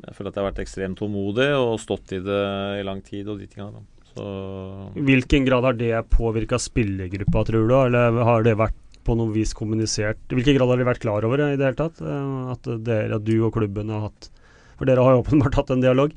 [0.00, 2.44] Jeg føler at jeg har vært ekstremt tålmodig og stått i det
[2.80, 3.28] i lang tid.
[3.28, 3.90] og de tingene da.
[4.20, 7.74] I hvilken grad har det påvirka spillergruppa, tror du?
[7.86, 10.20] Eller har det vært på noe vis kommunisert?
[10.30, 12.00] I hvilken grad har de vært klar over det i det hele tatt?
[12.00, 14.30] Eh, at, dere, at du og klubben har hatt
[14.78, 16.14] For dere har jo åpenbart hatt en dialog.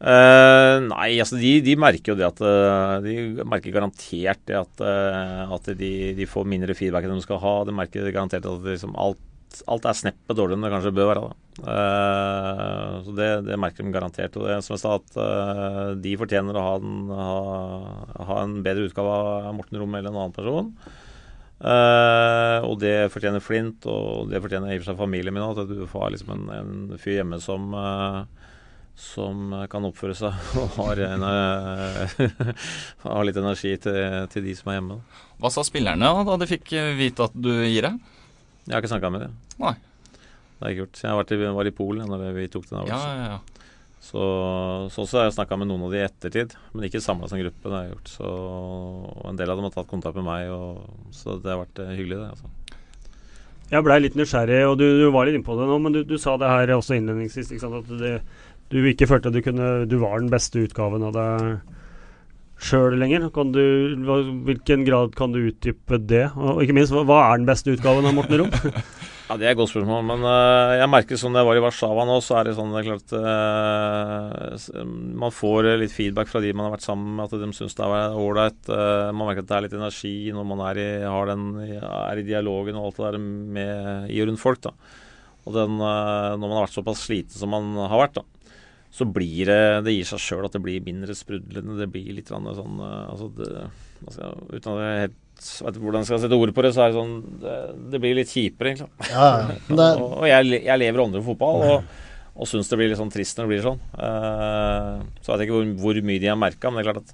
[0.00, 4.80] Uh, nei, altså de, de, merker jo det at uh, De merker garantert det at,
[4.80, 7.56] at de, de, får mindre feedback enn de skal ha.
[7.68, 9.20] De merker garantert at liksom alt
[9.70, 11.28] alt er sneppet dårligere enn det kanskje bør være.
[11.60, 14.38] Uh, så det, det, merker de garantert.
[14.38, 17.30] Og det som jeg sa, at uh, de fortjener å ha en, ha,
[18.30, 20.74] ha en, bedre utgave av Morten Romme eller en annen person.
[21.60, 25.64] Uh, og det fortjener Flint, og det fortjener i og for seg familien min òg.
[25.64, 27.74] At du får liksom en, en fyr hjemme som
[29.00, 31.22] som kan oppføre seg og har, en,
[33.06, 33.96] har litt energi til,
[34.28, 34.98] til, de som er hjemme.
[35.40, 38.09] Hva sa spillerne da de fikk vite at du gir deg?
[38.70, 39.38] Jeg har ikke snakka med dem.
[39.58, 39.72] Nei.
[40.14, 41.00] Det har jeg ikke gjort.
[41.02, 43.16] Jeg var, i, var i Polen når vi tok den avgjørelsen.
[43.18, 43.60] Ja, ja, ja.
[44.00, 44.22] Så,
[44.94, 47.66] så har jeg snakka med noen av de i ettertid, men ikke samla som gruppe.
[47.66, 48.12] det har jeg gjort.
[48.14, 48.30] Så
[49.28, 51.96] En del av dem har tatt kontakt med meg, og, så det har vært eh,
[51.98, 52.30] hyggelig, det.
[52.30, 52.78] altså.
[53.70, 56.16] Jeg blei litt nysgjerrig, og du, du var litt innpå det nå, men du, du,
[56.18, 57.52] sa det her også innledningsvis.
[57.66, 58.14] At det,
[58.72, 61.76] du ikke følte at du, kunne, du var den beste utgaven av deg
[62.60, 63.28] sjøl lenger.
[63.34, 63.62] Kan du,
[64.46, 66.26] hvilken grad kan du utdype det?
[66.36, 68.52] Og ikke minst, hva, er den beste utgaven av Morten Rom?
[69.28, 70.04] ja, Det er et godt spørsmål.
[70.10, 72.82] Men uh, jeg merker sånn jeg var i Warszawa nå, så er det sånn det
[72.82, 74.86] er klart uh,
[75.24, 77.86] Man får litt feedback fra de man har vært sammen med, at de syns det
[77.86, 78.60] er ålreit.
[78.68, 80.90] Uh, man merker at det er litt energi når man er i,
[81.32, 81.46] den,
[81.80, 83.22] er i dialogen og alt det der
[83.60, 84.64] med i og rundt folk.
[84.68, 84.74] da.
[85.48, 88.39] Og den, når man har vært såpass sliten som man har vært, da
[88.90, 91.78] så blir det Det gir seg sjøl at det blir mindre sprudlende.
[91.78, 93.50] Det blir litt sånn eh, altså det,
[94.06, 96.90] altså, Uten at jeg helt vet hvordan jeg skal sette ord på det, så er
[96.90, 97.56] det sånn Det,
[97.94, 99.08] det blir litt kjipere, egentlig.
[99.08, 99.28] Ja,
[99.80, 99.90] det...
[99.94, 101.66] og, og jeg, jeg, lever andre fotball.
[101.70, 102.06] og
[102.40, 103.80] og syns det blir litt sånn trist når det blir sånn.
[103.98, 107.02] Uh, så jeg vet ikke hvor, hvor mye de har merka, men det er klart
[107.02, 107.10] at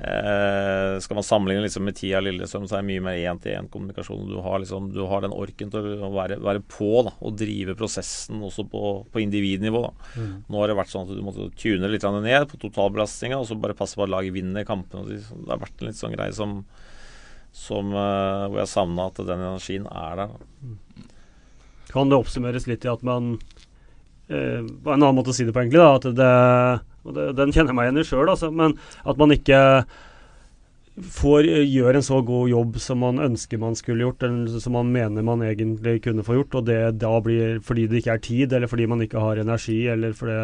[0.00, 4.30] Eh, skal man sammenligne liksom med tida Lillestrøm, så er det mye mer én-til-én-kommunikasjon.
[4.30, 7.74] Du, har liksom, du har den orken til å være, være på da, og drive
[7.76, 9.82] prosessen også på, på individnivå.
[10.16, 10.32] Mm.
[10.48, 13.60] Nå har det vært sånn at du måtte tune litt ned på totalbelastninga, og så
[13.60, 15.04] bare passe på at laget vinner kampene.
[15.20, 16.62] Det har vært en litt sånn greie som,
[17.52, 20.32] som eh, hvor jeg savna at den energien er der.
[20.32, 21.08] Da.
[21.92, 23.34] kan det oppsummeres litt i at man
[24.32, 26.32] eh, En annen måte å si det på, egentlig, da, at det,
[27.04, 28.76] og det, den kjenner jeg meg igjen i sjøl, altså, men
[29.08, 29.60] at man ikke
[31.00, 34.90] får gjør en så god jobb som man ønsker man skulle gjort, eller som man
[34.92, 38.52] mener man egentlig kunne få gjort, og det da blir fordi det ikke er tid,
[38.52, 40.40] eller fordi man ikke har energi, eller fordi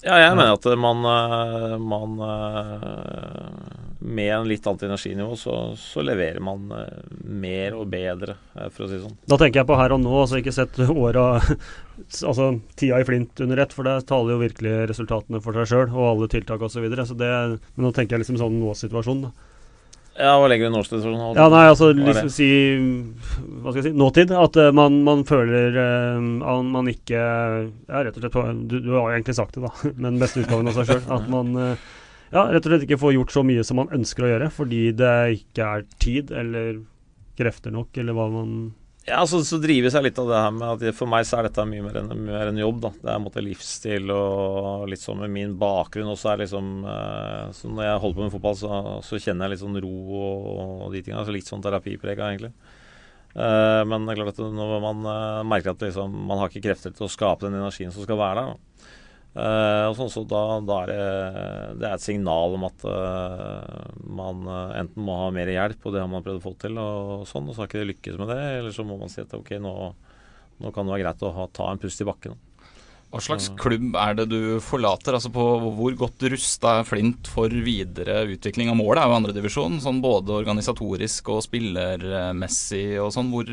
[0.00, 3.58] Ja, jeg mener at man, eh, man eh,
[4.00, 8.38] Med en litt annet energinivå, så, så leverer man eh, mer og bedre,
[8.72, 9.18] for å si det sånn.
[9.28, 11.26] Da tenker jeg på her og nå, altså ikke sett åra
[12.30, 12.46] Altså
[12.80, 16.06] tida i Flint under ett, for det taler jo virkelig resultatene for seg sjøl, og
[16.14, 16.78] alle tiltak osv.
[16.78, 19.49] Så videre, så men nå tenker jeg liksom sånn nå-situasjonen, da.
[20.20, 21.38] Ja, hva legger du i nåsituasjonen?
[21.38, 24.34] Ja, nei, altså liksom si Hva skal jeg si Nåtid.
[24.36, 29.14] At uh, man, man, føler uh, man ikke Ja, rett og slett du, du, har
[29.14, 29.72] egentlig sagt det, da,
[30.04, 31.02] men beste utgaven av seg sjøl.
[31.16, 31.88] At man uh,
[32.30, 34.82] ja, rett og slett ikke får gjort så mye som man ønsker å gjøre, fordi
[34.94, 36.84] det ikke er tid eller
[37.40, 38.52] krefter nok, eller hva man
[39.08, 41.48] ja, så, så drives jeg litt av det her med at for meg så er
[41.48, 42.82] dette mye mer enn, mer enn jobb.
[42.84, 42.90] da.
[42.98, 46.10] Det er en måte livsstil og litt sånn med min bakgrunn.
[46.12, 49.56] også er liksom eh, så Når jeg holder på med fotball, så, så kjenner jeg
[49.56, 50.44] litt sånn ro og,
[50.84, 51.24] og de tingene.
[51.26, 52.52] Så litt sånn terapiprega, egentlig.
[53.34, 56.66] Eh, men det er klart at når man eh, merker at liksom, man har ikke
[56.68, 58.96] krefter til å skape den energien som skal være der, da,
[59.30, 61.02] Uh, og sånn, så da, da, er det,
[61.78, 65.94] det er et signal om at uh, man uh, enten må ha mer hjelp, og
[65.94, 68.18] det har man prøvd å få til, og sånn, og så har ikke det lykkes
[68.18, 68.40] med det.
[68.58, 69.74] Eller så må man si at ok, nå,
[70.58, 72.34] nå kan det være greit å ha, ta en pust i bakken.
[73.10, 75.16] Hva slags klubb er det du forlater?
[75.16, 79.02] Altså på Hvor godt rusta er Flint for videre utvikling av målet?
[79.02, 83.32] er jo andredivisjon, sånn både organisatorisk og spillermessig og sånn.
[83.34, 83.50] Hvor,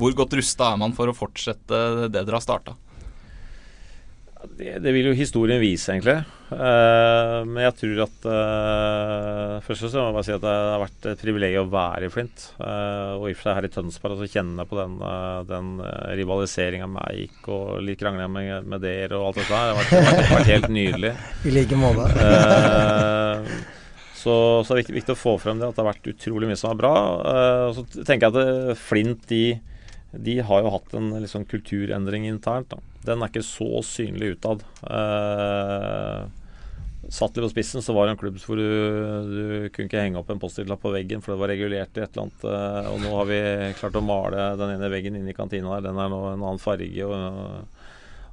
[0.00, 2.74] hvor godt rusta er man for å fortsette det dere har starta?
[4.42, 6.16] Det, det, vil jo historien vise, egentlig.
[6.50, 10.82] Uh, men jeg tror at uh, Først så må jeg bare si at det har
[10.82, 12.46] vært et privilegium å være i Flint.
[12.58, 14.98] Uh, og i og for seg her i Tønsberg så kjenne på den,
[15.48, 15.70] den
[16.18, 19.70] rivaliseringa med Eik og litt krangling med, med dere og alt dette her.
[19.70, 21.14] Det har vært, vært, vært helt nydelig.
[21.48, 22.08] I like måte.
[24.18, 26.50] så, så det er viktig, viktig, å få frem det, at det har vært utrolig
[26.50, 26.94] mye som er bra.
[27.78, 29.44] så tenker jeg at Flint de,
[30.12, 32.72] de har jo hatt en liksom, kulturendring internt.
[32.74, 34.62] da den er ikke så synlig utad.
[34.86, 36.20] Eh,
[37.12, 38.66] satt litt på spissen, så var det en klubb hvor du,
[39.26, 39.40] du
[39.74, 42.28] kunne ikke henge opp en Post-It-lapp på veggen, for det var regulert i et eller
[42.28, 42.46] annet.
[42.46, 43.40] Eh, og nå har vi
[43.80, 45.88] klart å male den ene veggen inne i kantina der.
[45.88, 47.08] Den er nå en annen farge.
[47.08, 47.82] Og,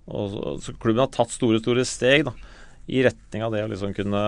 [0.05, 2.35] og, og, så, klubben har tatt store, store steg da,
[2.89, 4.21] i retning av det å liksom kunne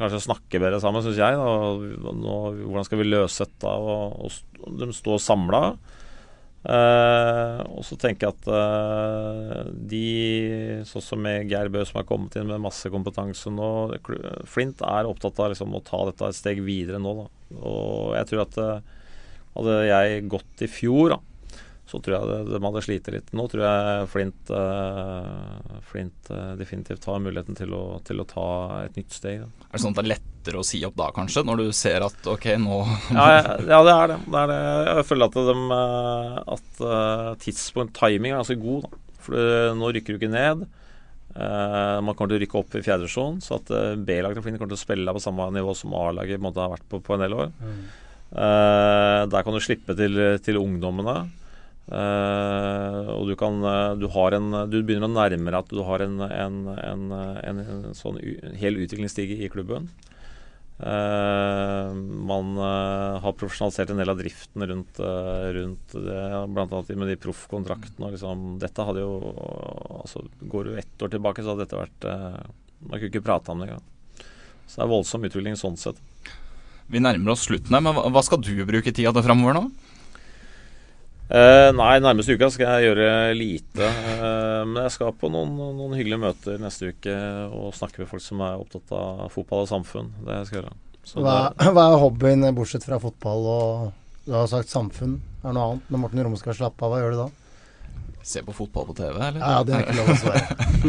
[0.00, 1.40] kanskje snakke bedre sammen, syns jeg.
[1.40, 2.12] Da.
[2.20, 2.36] Nå,
[2.66, 3.72] hvordan skal vi løse dette?
[3.72, 4.28] Og,
[4.60, 5.64] og de står samla.
[6.60, 12.36] Uh, og så tenker jeg at uh, de, sånn som Geir Bø, som har kommet
[12.36, 13.70] inn med masse kompetanse nå
[14.44, 17.14] Flint er opptatt av liksom, å ta dette et steg videre nå.
[17.22, 17.56] Da.
[17.64, 19.00] Og jeg tror at uh,
[19.56, 21.20] hadde jeg gått i fjor, da,
[21.90, 23.30] så tror jeg de hadde slitt litt.
[23.34, 28.46] Nå tror jeg Flint, uh, Flint uh, definitivt har muligheten til å, til å, ta
[28.84, 29.42] et nytt steg.
[29.42, 29.66] Da.
[29.66, 31.42] Er det sånn at det er lettere å si opp da, kanskje?
[31.48, 32.80] Når du ser at ok, nå
[33.18, 34.18] ja, ja, det er det.
[34.26, 34.58] det, er det.
[34.90, 35.56] Jeg føler at, de,
[36.84, 38.86] uh, tidspunkt, timing, er ganske god.
[38.86, 39.02] Da.
[39.20, 40.62] For nå rykker du ikke ned.
[41.36, 43.68] man kommer til å rykke opp i fjerdedivisjon, så at
[44.06, 47.02] B-laget til Flint kommer til å spille på samme nivå som A-laget har vært på,
[47.04, 47.52] på en del år.
[47.60, 47.82] Mm.
[49.34, 51.18] der kan du slippe til, til ungdommene.
[51.90, 56.04] Uh, og du kan uh, du, en, du begynner å nærme deg at du har
[56.04, 58.20] en, en, en, sånn
[58.60, 59.88] hel utviklingsstige i klubben.
[60.80, 61.90] Uh,
[62.30, 65.02] man har profesjonalisert en del av driften rundt,
[65.58, 66.22] rundt det,
[66.54, 66.80] bl.a.
[66.94, 68.14] med de proffkontraktene.
[68.14, 69.34] Liksom, dette hadde jo
[69.98, 72.08] altså, Går du ett år tilbake, så hadde dette vært
[72.86, 73.84] Man kunne ikke prate om det engang.
[74.70, 75.98] Så det er voldsom utvikling sånn sett.
[76.90, 79.68] Vi nærmer oss slutten her, men hva skal du bruke tida til framover nå?
[81.30, 83.08] Uh, nei, nærmeste uka skal jeg gjøre
[83.38, 83.86] lite.
[83.86, 87.14] Uh, men jeg skal på noen, noen, hyggelige møter neste uke
[87.54, 90.10] og snakke med folk som er opptatt av fotball og samfunn.
[90.26, 90.76] Det jeg skal gjøre.
[91.14, 91.36] Hva,
[91.70, 93.70] hva, er hobbyen bortsett fra fotball og
[94.26, 95.20] du har sagt samfunn?
[95.40, 95.86] Er det noe annet?
[95.90, 97.28] Når Morten Romme skal slappe av, hva gjør du da?
[98.22, 99.40] Se på fotball på TV, eller?
[99.40, 100.42] Ja, det er ikke lov å svare.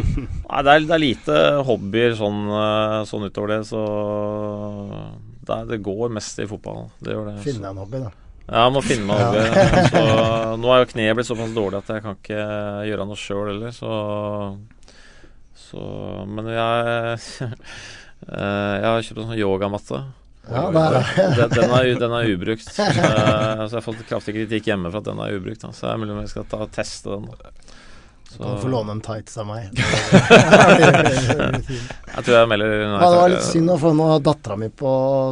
[0.50, 1.38] Nei, det er, det er, lite
[1.70, 3.84] hobbyer sånn, eh, sånn utover det, så
[5.40, 6.90] det, er, det, går mest i fotball.
[7.00, 7.38] Det gjør det.
[7.46, 8.12] Finne en hobby, da.
[8.52, 9.82] Ja, jeg må finne meg noe.
[9.88, 10.00] Så,
[10.60, 12.48] nå er jo kneet blitt såpass dårlig at jeg kan ikke
[12.90, 13.92] gjøre noe sjøl heller, så,
[15.56, 15.84] så
[16.28, 16.72] Men jeg
[18.22, 20.02] Jeg har kjøpt en sånn yogamatte.
[20.52, 22.68] Ja, den, den, er, den er ubrukt.
[22.68, 25.64] Så jeg har fått kraftig kritikk hjemme for at den er ubrukt.
[25.64, 27.26] Så jeg er mulig om jeg skal ta og teste den.
[28.30, 28.36] Så.
[28.36, 29.72] Du kan få låne en tights av meg.
[32.14, 33.00] jeg tror jeg melder nei.
[33.00, 34.92] Ja, det var litt synd å få nå dattera mi på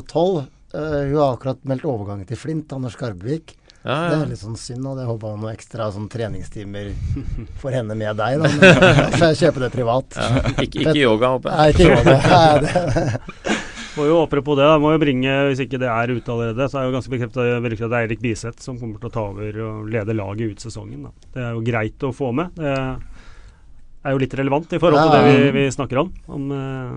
[0.09, 0.41] tolv
[0.74, 3.55] hun har akkurat meldt overgangen til Flint, Anders Skarbevik.
[3.80, 6.89] Ja, Det er litt sånn synd, og jeg håpa noen ekstra sånn treningstimer
[7.61, 8.41] for henne med deg.
[8.43, 8.49] Da.
[8.59, 10.17] Men så jeg kjøpe det privat.
[10.20, 10.41] ja.
[10.59, 11.57] Ikke, ikke yoga, håper jeg.
[11.57, 12.15] Nei, ikke yoga.
[12.36, 13.55] Nei, det.
[13.97, 16.80] Må jo Apropos det, da, må jo bringe, hvis ikke det er ute allerede, så
[16.80, 19.57] er jo ganske bekreftet at det er Erik Biseth som kommer til å ta over
[19.65, 21.07] og lede laget ut sesongen.
[21.07, 21.32] Da.
[21.34, 22.59] Det er jo greit å få med.
[22.59, 22.76] Det
[24.07, 26.11] er jo litt relevant i forhold til det vi, vi snakker om.
[26.32, 26.93] om eh,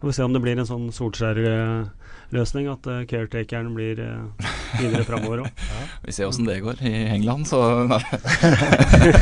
[0.00, 5.04] Får vi se om det blir en sånn Solskjær-løsning, at uh, caretakeren blir uh, videre
[5.08, 5.64] framover òg.
[6.06, 7.86] Vi ser åssen det går i England, så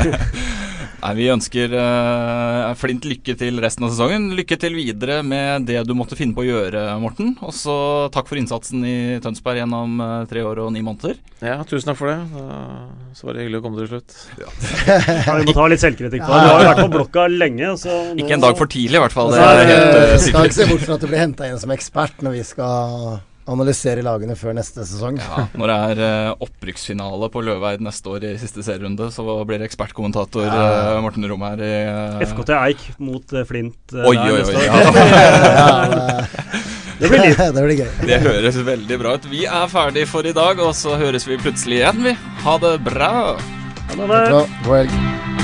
[1.05, 1.14] nei.
[1.18, 4.30] vi ønsker uh, Flint lykke til resten av sesongen.
[4.38, 7.34] Lykke til videre med det du måtte finne på å gjøre, Morten.
[7.44, 7.76] Og så
[8.14, 11.18] takk for innsatsen i Tønsberg gjennom uh, tre år og ni måneder.
[11.44, 12.18] Ja, tusen takk for det.
[12.32, 14.16] Da- Så var det hyggelig å komme til slutt.
[15.28, 16.40] Ja, vi må ta litt selvkritikk på det.
[16.40, 17.74] Du har jo vært på blokka lenge.
[17.80, 19.30] Så nå, Ikke en dag for tidlig, i hvert fall.
[19.34, 21.61] Det er helt det- eh, skal ikke se bort fra at du blir henta inn
[21.62, 23.20] som ekspert når vi skal
[23.51, 25.18] analysere lagene før neste sesong.
[25.20, 29.61] Ja, når det er eh, opprykksfinale på Løveid neste år i siste serierunde, så blir
[29.61, 34.64] det ekspertkommentator eh, Morten Rom her i eh, FKT Eik mot Flint Oi, oi, oi.
[34.64, 36.22] Ja.
[36.99, 37.36] Det blir liv.
[37.55, 37.88] det blir gøy.
[38.07, 39.30] Det høres veldig bra ut.
[39.30, 42.16] Vi er ferdig for i dag, og så høres vi plutselig igjen, vi.
[42.47, 43.14] Ha det bra.
[43.34, 44.07] Ha det.
[44.07, 44.47] Bra.
[44.64, 45.43] God helg.